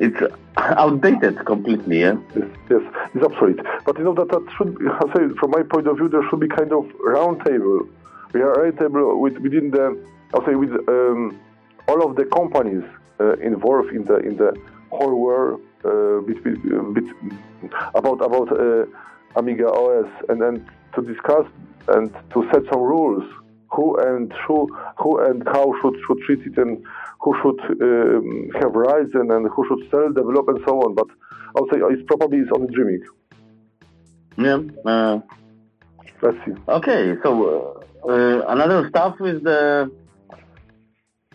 [0.00, 0.20] it's,
[0.56, 2.00] outdated completely.
[2.00, 2.16] Yeah.
[2.36, 2.82] Yes, yes,
[3.14, 3.60] it's obsolete.
[3.84, 6.40] But you know that that should, I say, from my point of view, there should
[6.40, 7.86] be kind of round table.
[8.32, 9.98] We are round table with, within the,
[10.34, 11.38] I'll say, with um,
[11.86, 12.84] all of the companies
[13.20, 14.56] uh, involved in the in the
[14.90, 17.04] whole world uh, between, bet,
[17.94, 18.86] about about uh,
[19.36, 21.46] Amiga OS, and and to discuss
[21.88, 23.24] and to set some rules.
[23.72, 26.82] Who and who, who and how should, should treat it, and
[27.20, 30.94] who should um, have rights, and, and who should sell, develop, and so on.
[30.94, 31.06] But
[31.54, 33.02] I would say it's probably it's only dreaming.
[34.38, 34.60] Yeah.
[34.90, 35.20] Uh,
[36.20, 36.52] Let's see.
[36.68, 39.88] Okay, so uh, uh, another stuff is the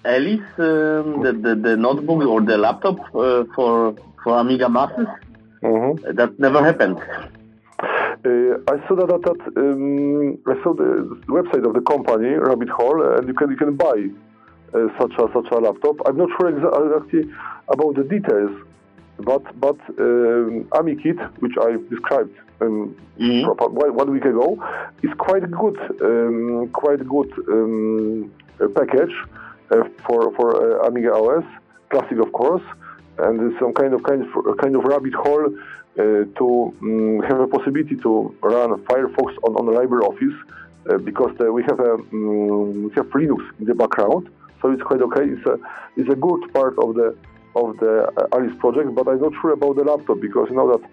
[0.03, 5.07] Alice, um, the, the the notebook or the laptop uh, for for Amiga masses.
[5.61, 6.15] Mhm.
[6.17, 6.97] That never happened.
[8.25, 12.69] Uh, I saw that, that, that um, I saw the website of the company Rabbit
[12.69, 13.99] Hole, and you can you can buy
[14.73, 15.97] uh, such a such a laptop.
[16.05, 17.29] I'm not sure exactly
[17.67, 18.51] about the details,
[19.19, 23.43] but but um, AmiKit, which I described um, Mhm.
[23.73, 24.57] one one week ago,
[25.01, 29.13] is quite good, um, quite good um, uh, package
[29.71, 31.43] uh, for for uh, Amiga OS
[31.89, 32.63] Classic, of course,
[33.19, 35.47] and some kind of kind of kind of rabbit hole
[35.95, 40.39] to um, have a possibility to run Firefox on, on the LibreOffice
[40.89, 44.29] uh, because the, we have a um, we have Linux in the background,
[44.61, 45.25] so it's quite okay.
[45.25, 45.57] It's a
[45.95, 47.15] it's a good part of the
[47.55, 50.77] of the uh, Alice project, but I'm not sure about the laptop because you know
[50.77, 50.83] that.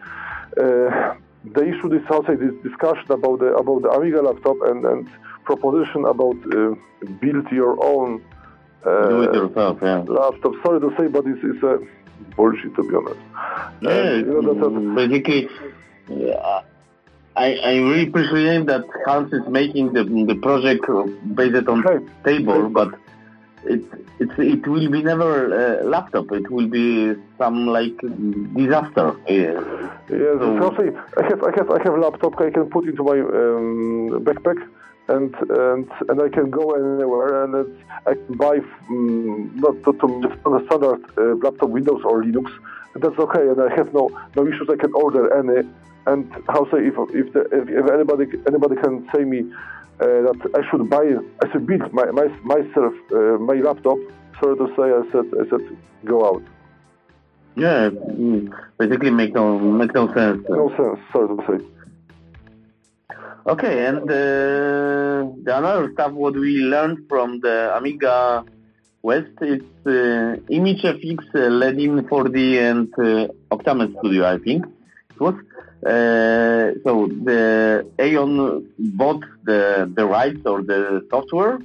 [0.63, 5.09] Uh, the issue is also this discussion about the about the Amiga laptop and, and
[5.45, 6.75] proposition about uh,
[7.19, 8.23] build your own
[8.85, 10.05] uh, Do it yourself, yeah.
[10.07, 10.53] laptop.
[10.65, 11.79] Sorry to say, but it's, it's a
[12.37, 13.21] bullshit to be honest.
[13.83, 15.49] Yeah, And, you know, that- that- basically,
[16.11, 16.61] uh,
[17.37, 20.85] I I really appreciate that Hans is making the the project
[21.41, 22.03] based on Right.
[22.21, 22.91] stable, but
[23.64, 23.83] it
[24.18, 25.31] it's it will be never
[25.64, 26.33] a laptop.
[26.33, 27.97] It will be some like
[28.61, 29.07] disaster.
[29.29, 29.61] Yeah.
[30.11, 30.75] Yes, So-
[31.21, 34.61] I have I have I have a laptop I can put into my um, backpack
[35.11, 38.57] and and and I can go anywhere and it's, I can buy
[38.89, 40.07] um, not to, to
[40.47, 42.51] on a standard uh, laptop Windows or Linux.
[42.95, 44.69] And that's okay and I have no no issues.
[44.71, 45.69] I can order any
[46.07, 49.41] and how say if if, the, if, if anybody anybody can say me
[50.01, 51.07] uh, that I should buy
[51.43, 53.99] I should build my, my myself uh, my laptop
[54.41, 56.43] sorry to say I said I said go out.
[57.57, 60.45] Yeah, mm, basically make no make no sense.
[60.49, 61.80] no sense sorry to say
[63.47, 68.45] Okay, and uh, the another stuff what we learned from the Amiga
[69.03, 74.26] West is uh, ImageFX, uh, Aladdin 4D, and uh, Studio.
[74.26, 74.66] I think
[75.11, 75.34] it was
[75.80, 77.43] Uh, so the
[77.99, 78.68] Aeon
[79.01, 79.61] bought the
[79.97, 80.80] the rights or the
[81.12, 81.57] software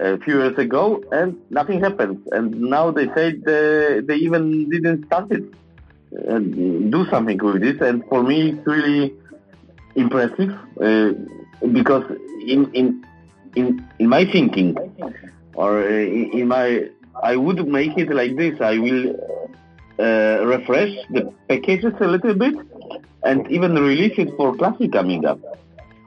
[0.00, 2.18] a few years ago, and nothing happened.
[2.32, 5.44] And now they say they, they even didn't start it,
[6.28, 6.40] uh,
[6.96, 7.78] do something with this.
[7.88, 9.14] And for me, it's really
[9.94, 11.12] impressive uh,
[11.72, 12.04] because
[12.46, 13.04] in in
[13.54, 14.76] in in my thinking
[15.54, 16.88] or in, in my
[17.22, 18.60] I would make it like this.
[18.60, 19.14] I will
[19.98, 22.54] uh, refresh the packages a little bit
[23.24, 25.38] and even release it for classic Amiga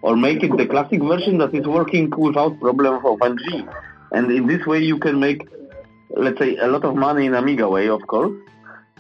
[0.02, 3.68] or make it the classic version that is working without problem of NG.
[4.12, 5.48] And in this way you can make,
[6.16, 8.34] let's say, a lot of money in Amiga way, of course,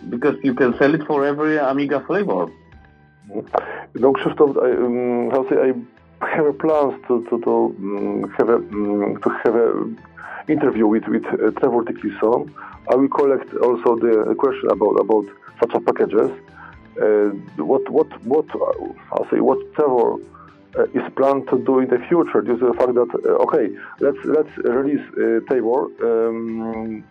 [0.10, 2.48] because you can sell it for every Amiga flavor.
[3.96, 5.88] No, Krzysztof, I, um,
[6.22, 11.08] I have plans to, to, to um, have a, um, to have a interview with,
[11.08, 12.54] with uh, Trevor Dickinson.
[12.91, 15.26] I will collect also the question about, about
[15.60, 16.32] such packages.
[17.02, 20.14] Uh, what what what uh, I'll say what Trevor
[20.78, 23.68] uh, is planned to do in the future due to the fact that uh, okay
[24.00, 25.89] let's let's release uh, Tabor.
[26.02, 27.04] Um,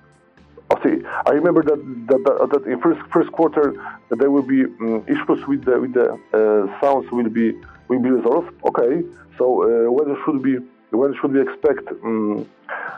[0.71, 1.03] I see.
[1.27, 1.77] I remember that
[2.09, 3.75] that, that, that in first first quarter
[4.11, 7.53] there will be um, issues with the with the uh, sounds will be
[7.89, 8.51] will be resolved.
[8.65, 9.03] Okay,
[9.39, 10.57] so uh, when should be
[10.91, 12.49] when should we expect um,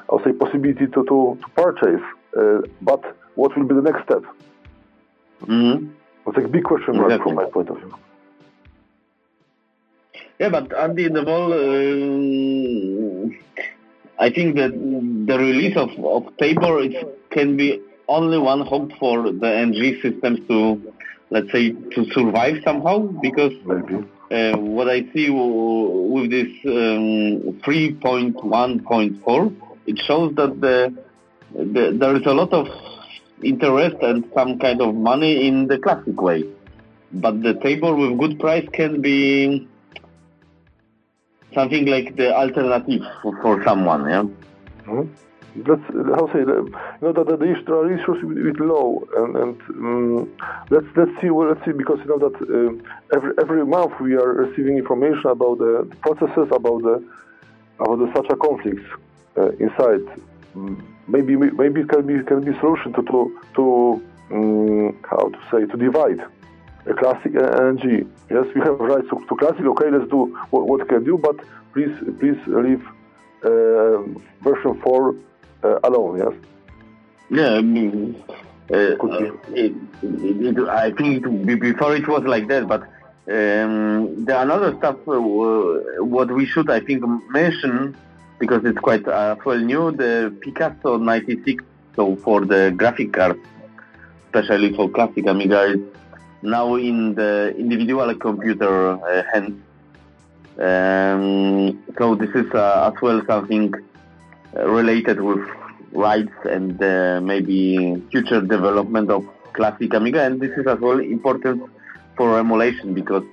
[0.08, 2.02] I'll say possibility to to, to purchase?
[2.36, 3.02] Uh, but
[3.34, 4.22] what will be the next step?
[5.42, 5.88] Mm-hmm.
[6.28, 7.32] It's a big question mark exactly.
[7.32, 7.94] from my point of view.
[10.38, 11.56] Yeah, but at the end of all, uh,
[14.18, 17.68] I think that the release of, of Tabor it can be
[18.08, 20.58] only one hope for the NG systems to,
[21.30, 21.64] let's say,
[21.94, 23.52] to survive somehow because
[24.30, 29.56] uh, what I see with this um, 3.1.4,
[29.86, 30.94] it shows that the,
[31.52, 32.68] the, there is a lot of
[33.42, 36.44] interest and some kind of money in the classic way.
[37.12, 39.68] But the Tabor with good price can be
[41.54, 44.24] something like the alternative for, for someone, yeah?
[44.86, 45.25] Mm-hmm.
[45.64, 45.82] Let's
[46.18, 50.32] how say you know that the, the issues with, low and, and um,
[50.70, 54.14] let's let's see well, let's see because you know that uh, every every month we
[54.14, 57.02] are receiving information about the processes about the
[57.80, 58.84] about the such a conflicts
[59.38, 60.04] uh, inside.
[61.08, 64.02] Maybe maybe it can be can be solution to to, to
[64.32, 66.20] um, how to say to divide
[66.86, 68.06] a classic NG.
[68.30, 69.64] Yes, we have rights to, to classic.
[69.64, 71.36] Okay, let's do what, what can do, but
[71.72, 72.82] please please leave
[73.44, 74.02] uh,
[74.42, 75.14] version four uh,
[75.84, 76.18] alone.
[76.18, 76.34] Yes.
[77.28, 78.22] Yeah, I mean,
[78.72, 82.82] uh, it, it, it, I think before it was like that, but
[83.28, 84.96] um, the another stuff.
[85.08, 85.18] Uh,
[86.04, 87.96] what we should, I think, mention
[88.38, 89.90] because it's quite uh, well new.
[89.90, 91.64] The Picasso 96,
[91.96, 93.40] so for the graphic card,
[94.26, 95.80] especially for classic Amiga, is
[96.42, 99.60] now in the individual computer uh, hands.
[100.58, 103.74] Um, so this is uh, as well something
[104.64, 105.44] related with
[105.92, 111.62] rights and uh, maybe future development of classic Amiga, and this is as well important
[112.16, 113.24] for emulation because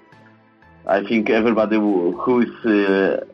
[0.86, 3.26] I think everybody who is uh,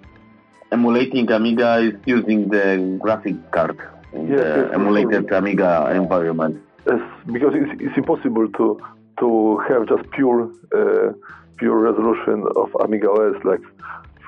[0.71, 3.79] emulating Amiga is using the graphic card
[4.13, 5.33] in yes, the yes, emulated yes.
[5.33, 6.61] Amiga environment.
[6.87, 8.79] Yes, because it's, it's impossible to
[9.19, 11.13] to have just pure uh,
[11.57, 13.61] pure resolution of Amiga OS like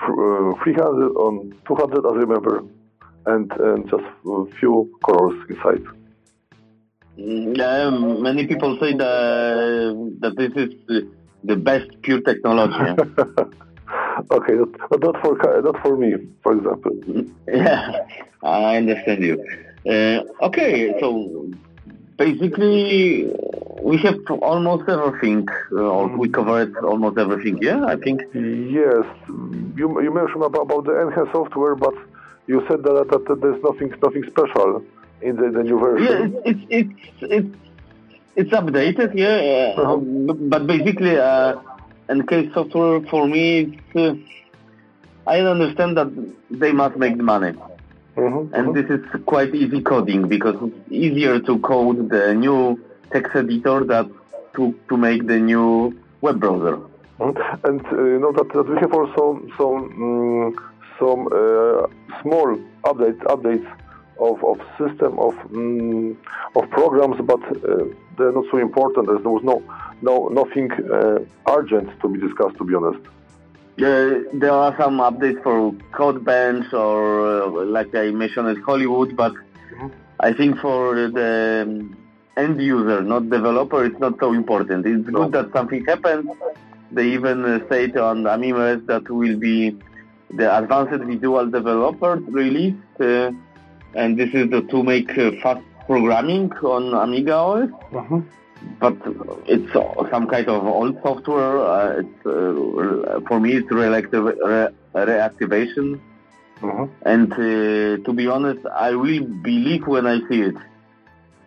[0.03, 2.63] uh, 300 on 200 as I remember
[3.25, 5.83] and, and just a few colors inside.
[7.17, 11.05] Mm, yeah, many people say that, that this is
[11.43, 13.01] the best pure technology.
[14.31, 16.91] okay, not, not for not for me, for example.
[17.47, 18.05] Yeah,
[18.43, 19.43] I understand you.
[19.85, 21.49] Uh, okay, so
[22.17, 23.29] basically
[23.81, 27.57] we have almost everything, uh, or we covered almost everything.
[27.61, 28.21] Yeah, I think.
[28.33, 29.05] Yes,
[29.79, 31.95] you you mentioned about, about the enhanced software, but
[32.51, 34.69] you said that, that, that there's nothing nothing special
[35.27, 36.33] in the, the new version.
[36.33, 37.55] Yeah, it's it's it's it's,
[38.41, 39.09] it's updated.
[39.25, 39.37] Yeah,
[39.77, 39.97] uh, uh-huh.
[40.53, 41.15] but basically.
[41.17, 41.55] Uh,
[42.11, 44.13] and case software for me, uh,
[45.25, 46.09] I understand that
[46.49, 47.53] they must make the money.
[48.17, 48.73] Mm-hmm, and mm-hmm.
[48.73, 52.77] this is quite easy coding because it's easier to code the new
[53.13, 54.13] text editor than
[54.55, 56.75] to, to make the new web browser.
[57.19, 57.65] Mm-hmm.
[57.67, 60.70] And uh, you know that, that we have also some um,
[61.01, 61.87] some uh,
[62.21, 62.47] small
[62.89, 63.67] updates updates
[64.27, 66.17] of, of system of um,
[66.55, 67.85] of programs, but uh,
[68.17, 69.07] they're not so important.
[69.07, 69.57] There was no
[70.01, 71.19] no nothing uh,
[71.57, 73.01] urgent to be discussed, to be honest.
[73.79, 79.87] Uh, there are some updates for Codebench or, uh, like I mentioned, Hollywood, but mm-hmm.
[80.19, 81.89] I think for the
[82.37, 84.85] end user, not developer, it's not so important.
[84.85, 85.23] It's no.
[85.23, 86.29] good that something happens,
[86.91, 89.77] They even uh, state on AmigaOS that will be
[90.33, 93.31] the advanced visual developer released, uh,
[93.95, 97.69] and this is the, to make uh, fast programming on Amiga OS.
[97.91, 98.19] Mm-hmm.
[98.79, 98.95] But
[99.47, 101.57] it's some kind of old software.
[101.59, 105.99] Uh, it's uh, for me, it's reactiv- re- reactivation.
[106.61, 106.85] Mm-hmm.
[107.03, 110.55] And uh, to be honest, I will believe when I see it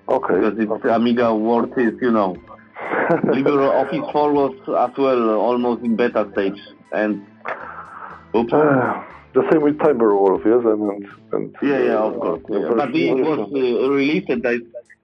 [0.08, 0.34] Okay.
[0.34, 0.90] because it's okay.
[0.90, 2.36] Amiga worth it, you know.
[3.10, 4.54] LibreOffice 4 was
[4.90, 6.60] as well almost in beta stage,
[6.92, 7.24] and.
[8.34, 12.42] Uh, the same with Timberwolf, yes, and and, and Yeah, yeah, uh, of course.
[12.48, 12.72] Yeah.
[12.76, 14.56] But it version- was uh, released and I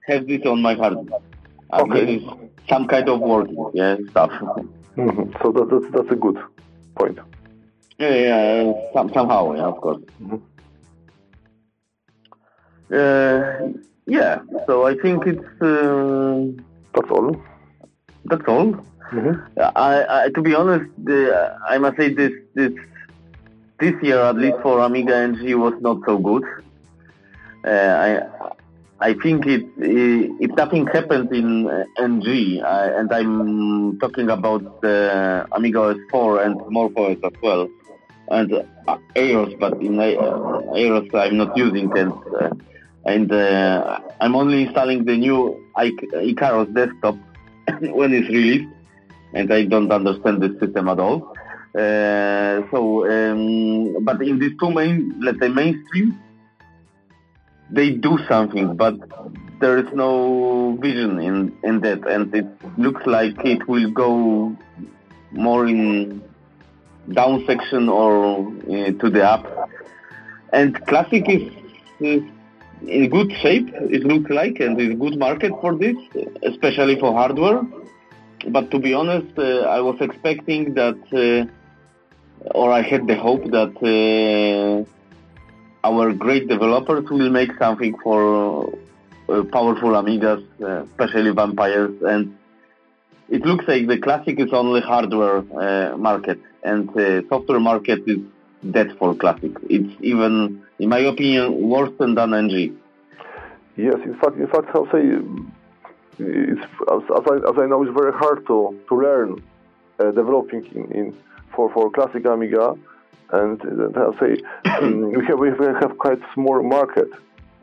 [0.07, 0.97] have this on my hard.
[1.73, 2.27] Okay.
[2.69, 4.31] some kind of working, yeah, stuff.
[4.97, 5.41] Mhm.
[5.41, 6.37] So that, that's that's a good
[6.95, 7.17] point.
[7.97, 10.01] Yeah, yeah, some, somehow, yeah, of course.
[10.21, 10.41] Mhm.
[12.91, 16.41] Uh, yeah, so I think it's uh,
[16.93, 17.35] That's all.
[18.25, 18.73] that's all.
[19.11, 19.59] Mm-hmm.
[19.75, 22.73] I, I, to be honest, the, I must say this this
[23.81, 26.43] this year, at least for Amiga NG, was not so good.
[27.65, 27.69] Uh,
[28.07, 35.47] I I think it, if nothing happens in uh, NG, and I'm talking about the
[35.51, 37.67] Amiga OS 4 and MorphOS as well,
[38.29, 38.63] and uh,
[39.59, 42.51] but in uh, I'm not using, and uh,
[43.05, 47.15] and uh, I'm only installing the new Ic- Icaros desktop
[47.81, 48.69] when it's released
[49.33, 51.33] and I don't understand the system at all.
[51.73, 56.19] Uh, so, um, but in these two main, let's say mainstream,
[57.69, 58.95] they do something, but
[59.61, 62.45] there is no vision in, in that, and it
[62.77, 64.55] looks like it will go
[65.31, 66.21] more in
[67.13, 69.69] down section or uh, to the up.
[70.51, 71.53] And classic is,
[72.01, 72.21] is
[72.85, 75.95] in good shape, it looks like, and is good market for this,
[76.43, 77.63] especially for hardware
[78.47, 81.51] but to be honest, uh, I was expecting that, uh,
[82.49, 88.73] or I had the hope that uh, our great developers will make something for
[89.29, 92.37] uh, powerful Amigas, uh, especially Vampires, and
[93.29, 98.19] it looks like the Classic is only hardware uh, market, and uh, software market is
[98.69, 99.51] dead for Classic.
[99.69, 102.77] It's even, in my opinion, worse than NG.
[103.77, 105.01] Yes, in fact, in fact, I'll say
[106.19, 106.61] it's
[106.91, 109.41] as, as, I, as I know, it's very hard to to learn
[109.99, 111.17] uh, developing in, in
[111.55, 112.75] for for classic Amiga,
[113.31, 114.37] and uh, I'll say
[114.81, 117.09] um, we have we have quite small market.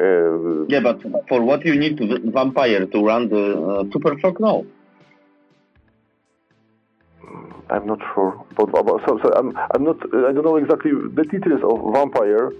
[0.01, 4.39] Uh, Yeah, but for what you need to Vampire to run the uh, Super Shock,
[4.41, 4.66] no.
[7.70, 11.24] I'm not sure, but, but so, so I'm I'm not I don't know exactly the
[11.24, 12.53] details of Vampire.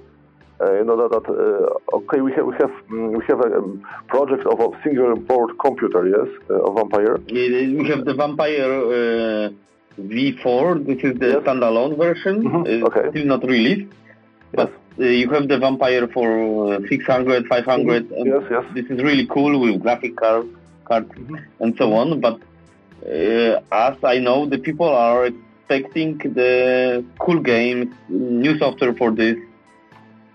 [0.61, 3.59] Uh, you know that, that uh, okay we have we have mm, we have a
[3.59, 8.73] um, project of a single board computer yes uh, of Vampire We have the Vampire
[8.75, 9.51] uh,
[9.99, 10.85] V4.
[10.87, 11.43] This is the Yes.
[11.45, 12.37] standalone version.
[12.45, 13.05] Mhm, Uh, okay.
[13.11, 13.89] Still not released.
[14.55, 16.29] But uh, you have the Vampire for
[16.75, 18.11] uh, 600, 500.
[18.11, 20.47] and yes yes This is really cool with graphic card,
[20.85, 21.11] cards
[21.61, 22.21] and so on.
[22.21, 22.37] But
[23.07, 29.37] uh, as I know, the people are expecting the cool games, new software for this.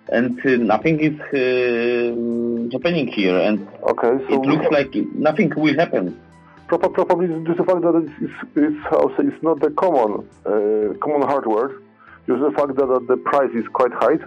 [0.09, 5.76] And uh, nothing is uh, happening here, and okay so it looks like nothing will
[5.84, 6.20] happen.
[6.78, 10.94] Prob- Probably due to the fact that it's, it's, it's it's not the common uh,
[11.00, 11.70] common hardware,
[12.28, 14.18] due to the fact that, that the price is quite high,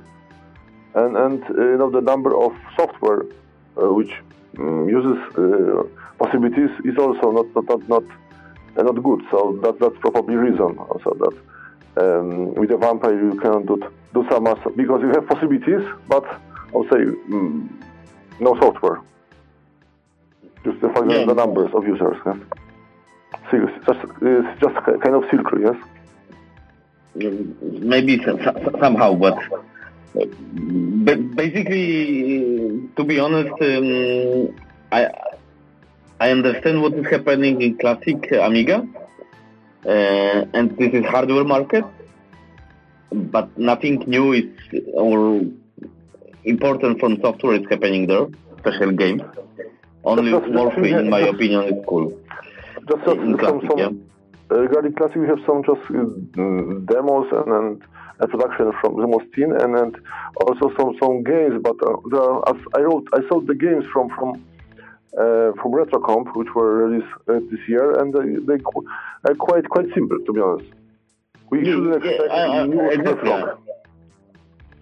[0.94, 3.22] and and uh, you know the number of software
[3.76, 4.12] uh, which
[4.58, 5.82] um, uses uh,
[6.18, 8.04] possibilities is also not not not not,
[8.76, 9.20] uh, not good.
[9.30, 11.34] So that that's probably reason also that
[12.02, 13.76] um, with a vampire you cannot do
[14.14, 14.44] do some
[14.76, 17.68] because you have possibilities, but I would say mm,
[18.40, 19.00] no software.
[20.66, 21.24] Just the Yeah.
[21.30, 22.16] the numbers of users.
[22.26, 22.36] Yes?
[23.50, 25.78] Serious, just it's just kind of circle, yes.
[27.92, 29.38] maybe so- so- somehow, but
[31.06, 31.88] ba- basically,
[32.96, 34.54] to be honest, um,
[34.98, 35.00] I
[36.24, 38.78] I understand what is happening in classic Amiga,
[39.86, 41.84] uh, and this is hardware market,
[43.36, 44.48] but nothing new is
[44.94, 45.42] or
[46.44, 48.26] important from software is happening there,
[48.62, 49.22] special games.
[50.06, 52.06] Only Morphe, in my opinion, is cool.
[52.88, 53.90] Just, In some, classic, some yeah.
[54.52, 56.04] uh, regarding classic, we have some just uh,
[56.92, 57.82] demos and, and
[58.20, 59.92] a production from the Mostin, and, and
[60.42, 61.60] also some some games.
[61.68, 64.30] But uh, are, as I wrote, I saw the games from from
[65.18, 68.86] uh, from RetroComp, which were released uh, this year, and they they qu-
[69.28, 70.70] are quite quite simple, to be honest.
[71.50, 73.30] We Yeah, shouldn't yeah, expect I- I- new exactly.
[73.30, 73.58] Surflock.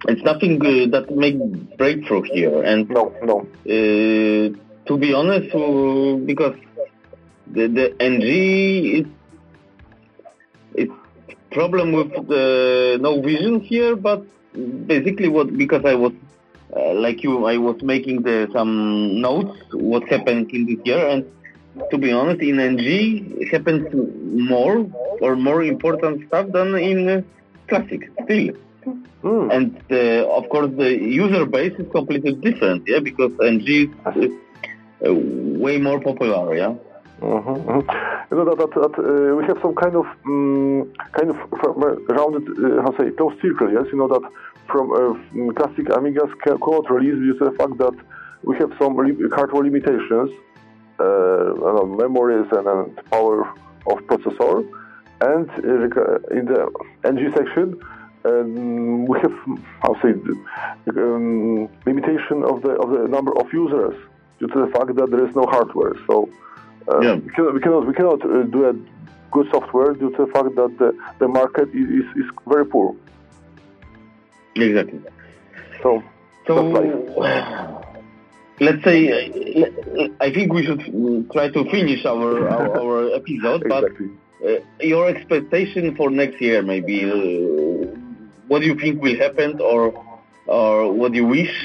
[0.07, 1.35] It's nothing uh, that make
[1.77, 3.37] breakthrough here, and No, no.
[3.75, 4.55] Uh,
[4.87, 6.55] to be honest, uh, because
[7.47, 8.23] the, the NG
[8.99, 9.07] is
[11.55, 14.21] problem with the no vision here, but
[14.93, 16.13] basically what because I was
[16.75, 18.73] uh, like you, I was making the, some
[19.21, 21.21] notes what happened in this year, and
[21.91, 22.85] to be honest, in NG
[23.53, 23.83] happens
[24.51, 24.77] more
[25.21, 27.21] or more important stuff than in uh,
[27.69, 28.49] classic still.
[29.23, 29.45] Mm.
[29.55, 30.91] And uh, of course, the
[31.23, 34.44] user base is completely different, yeah, because NG is uh,
[35.01, 36.75] way more popular, yeah.
[37.21, 38.31] Mm-hmm, mm-hmm.
[38.31, 41.37] You know that, that, that uh, we have some kind of um, kind of
[42.07, 43.71] rounded, uh, how say, closed circle.
[43.71, 44.21] Yes, you know that
[44.67, 47.95] from uh, classic Amiga's code release due to the fact that
[48.43, 48.95] we have some
[49.31, 50.31] hardware limitations,
[50.99, 53.47] uh, memories and, and, power
[53.87, 54.67] of processor,
[55.21, 56.69] and uh, in the
[57.05, 57.79] NG section.
[58.25, 59.33] Um, we have,
[59.83, 60.09] how say,
[60.97, 63.93] um, limitation of the of the number of users
[64.39, 65.93] due to the fact that there is no hardware.
[66.07, 66.29] So
[66.87, 67.15] uh, yeah.
[67.15, 68.73] we cannot we cannot, we cannot uh, do a
[69.31, 72.95] good software due to the fact that the, the market is, is very poor.
[74.55, 75.01] Exactly.
[75.81, 76.03] So,
[76.47, 76.53] so
[78.59, 78.95] let's say
[80.21, 80.81] I think we should
[81.31, 83.63] try to finish our our, our episode.
[83.63, 84.09] exactly.
[84.09, 84.15] But
[84.45, 87.87] uh, your expectation for next year, maybe, uh,
[88.47, 89.81] what do you think will happen, or
[90.45, 91.55] or what do you wish?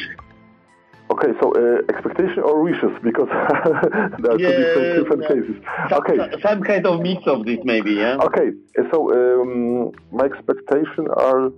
[1.11, 3.29] Okay, so uh, expectation or wishes, because
[4.21, 5.57] there are yeah, two different, different cases.
[5.89, 7.95] Some, okay, some kind of mix of this, maybe.
[7.95, 8.19] Yeah.
[8.23, 8.51] Okay,
[8.91, 11.53] so um, my expectations are.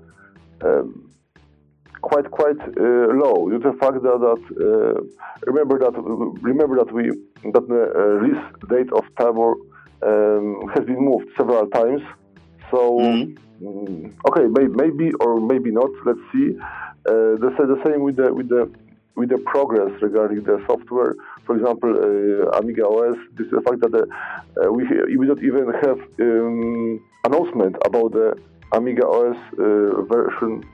[0.65, 1.09] Um,
[2.03, 5.01] quite quite uh, low due to the fact that, that uh,
[5.47, 5.95] remember that
[6.43, 7.05] remember that we
[7.55, 9.55] that the uh, release date of Tabor
[10.03, 12.03] um, has been moved several times.
[12.71, 14.11] So mm-hmm.
[14.29, 15.91] okay, may, maybe or maybe not.
[16.05, 16.57] Let's see.
[17.09, 18.71] Uh, the, the same with the with the
[19.17, 21.15] with the progress regarding the software.
[21.45, 23.17] For example, uh, Amiga OS.
[23.37, 24.83] This is the fact that uh, we
[25.17, 28.37] we don't even have um, announcement about the
[28.73, 29.37] Amiga OS
[30.09, 30.65] version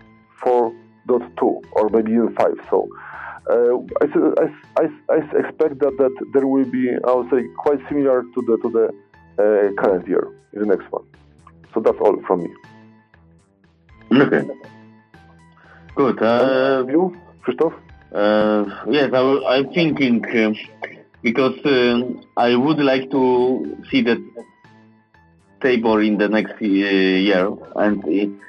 [0.45, 2.47] 4.2 or maybe even 5.
[2.71, 2.89] So
[3.51, 4.05] uh, I,
[4.81, 8.59] I, I, expect that, that there will be, I would say, quite similar to the,
[8.63, 8.87] to the
[9.43, 11.05] uh, current year in the next one.
[11.75, 12.51] So that's all from me.
[14.13, 14.49] Okay.
[15.95, 16.23] Good.
[16.23, 17.75] Uh, you, Krzysztof?
[18.13, 20.55] Uh, yes, I, am thinking uh,
[21.23, 22.03] because uh,
[22.37, 24.25] I would like to see the
[25.61, 28.41] Tabor in the next year, and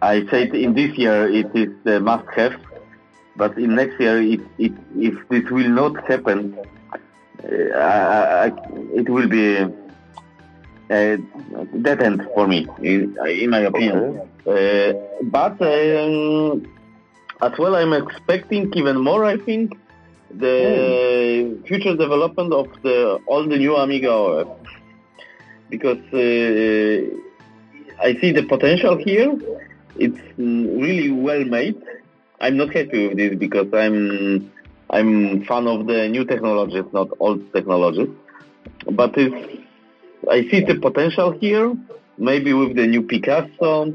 [0.00, 2.54] I said in this year it is a must-have,
[3.36, 6.58] but in next year, it, it, if this will not happen,
[6.92, 8.52] uh, I, I,
[8.94, 9.58] it will be
[10.90, 11.18] a
[11.80, 14.20] dead end for me, in, in my opinion.
[14.46, 14.90] Okay.
[14.90, 16.66] Uh, but um,
[17.42, 19.24] as well, I'm expecting even more.
[19.24, 19.72] I think
[20.30, 21.66] the mm.
[21.66, 24.46] future development of the all the new Amiga OS,
[25.68, 26.98] because uh,
[28.06, 29.36] I see the potential here
[29.96, 31.80] it's really well made.
[32.40, 34.50] I'm not happy with this because I'm
[34.90, 38.08] I'm fan of the new technologies, not old technologies.
[38.90, 39.62] But it's,
[40.30, 41.74] I see the potential here.
[42.18, 43.92] Maybe with the new Picasso,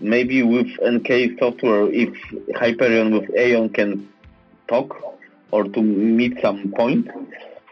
[0.00, 2.14] maybe with NK software, if
[2.56, 4.08] Hyperion with Aeon can
[4.68, 4.96] talk
[5.50, 7.08] or to meet some point.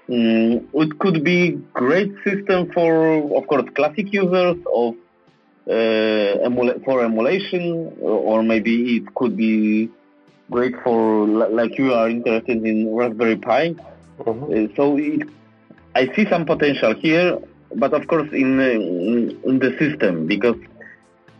[0.08, 4.94] Mm, it could be great system for, of course, classic users of
[5.68, 9.90] uh, emula for emulation, or maybe it could be
[10.50, 13.74] great for like you are interested in Raspberry Pi.
[14.20, 14.44] Mm-hmm.
[14.44, 15.28] Uh, so it,
[15.94, 17.38] I see some potential here,
[17.74, 20.56] but of course in, in, in the system because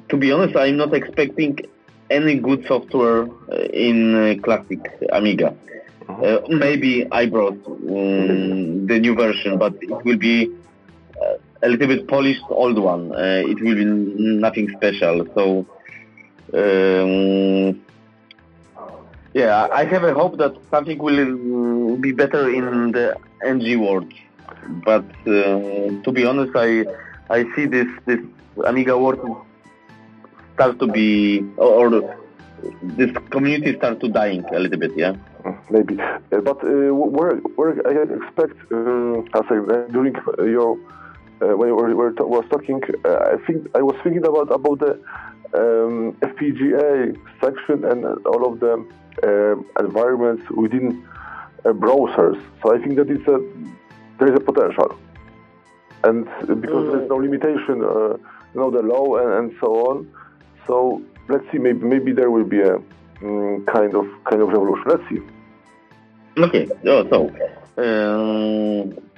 [0.08, 1.58] to be honest, I'm not expecting
[2.10, 4.80] any good software uh, in uh, classic
[5.12, 5.54] Amiga.
[6.06, 6.54] Mm-hmm.
[6.54, 10.50] Uh, maybe IBrowse, um, the new version, but it will be
[11.20, 13.12] uh, a little bit polished old one.
[13.12, 15.26] Uh, it will be nothing special.
[15.34, 15.66] So,
[16.54, 17.84] um,
[19.34, 24.10] yeah, I have a hope that something will mm, be better in the NG world.
[24.84, 26.86] But uh, to be honest, I
[27.28, 28.20] I see this this
[28.64, 29.20] Amiga world
[30.58, 31.88] start to be or, or
[32.82, 34.92] this community start to dying a little bit.
[34.96, 35.14] Yeah
[35.70, 35.98] maybe.
[36.00, 39.58] Uh, but uh, where where I expect, uh, I say
[39.92, 40.78] during your
[41.42, 44.78] uh, when we were, were was talking, uh, I think I was thinking about about
[44.80, 44.92] the
[45.54, 48.74] um, FPGA section and all of the
[49.22, 51.06] uh, environments within
[51.64, 52.40] browsers.
[52.62, 53.38] So I think that it's a
[54.18, 54.98] there is a potential,
[56.04, 56.92] and because mm.
[56.92, 57.76] there's no limitation,
[58.54, 60.12] you know, the law and, and, so on.
[60.68, 62.76] So let's see, maybe maybe there will be a
[63.22, 64.84] um, kind of kind of revolution.
[64.86, 65.20] Let's see.
[66.46, 66.68] Okay.
[66.86, 67.18] Oh, so.
[67.82, 69.08] Um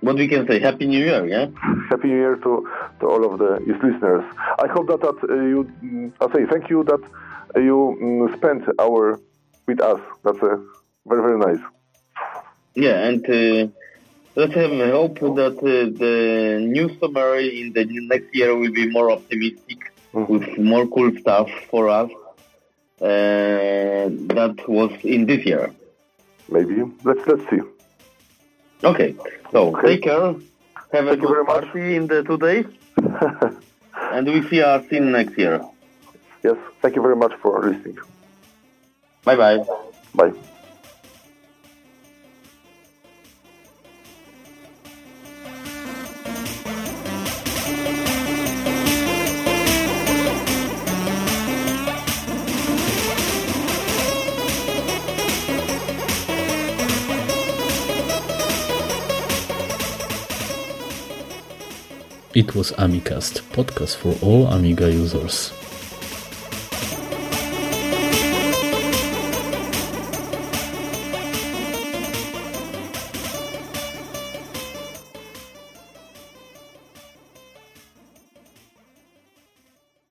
[0.00, 0.60] what we can say?
[0.60, 1.46] Happy New Year, yeah.
[1.90, 2.68] Happy New Year to
[3.00, 4.24] to all of the listeners.
[4.64, 7.02] I hope that, that uh, you, mm, I say thank you that
[7.56, 9.20] you um, spent hour
[9.66, 10.00] with us.
[10.24, 10.56] That's uh,
[11.06, 11.64] very very nice.
[12.74, 13.72] Yeah, and uh,
[14.36, 19.10] let's have hope that uh, the new summary in the next year will be more
[19.10, 19.87] optimistic.
[20.12, 22.10] With more cool stuff for us.
[23.00, 25.72] Uh, that was in this year.
[26.48, 27.60] Maybe let's let's see.
[28.82, 29.14] Okay,
[29.52, 29.88] so okay.
[29.88, 30.34] take care.
[30.92, 32.66] Have Thank a good party in the two days.
[34.12, 35.60] and we see us in next year.
[36.42, 37.98] Yes, thank you very much for listening.
[39.24, 39.64] Bye bye.
[40.14, 40.32] Bye.
[62.38, 65.57] It was AMIcast, podcast for all Amiga users.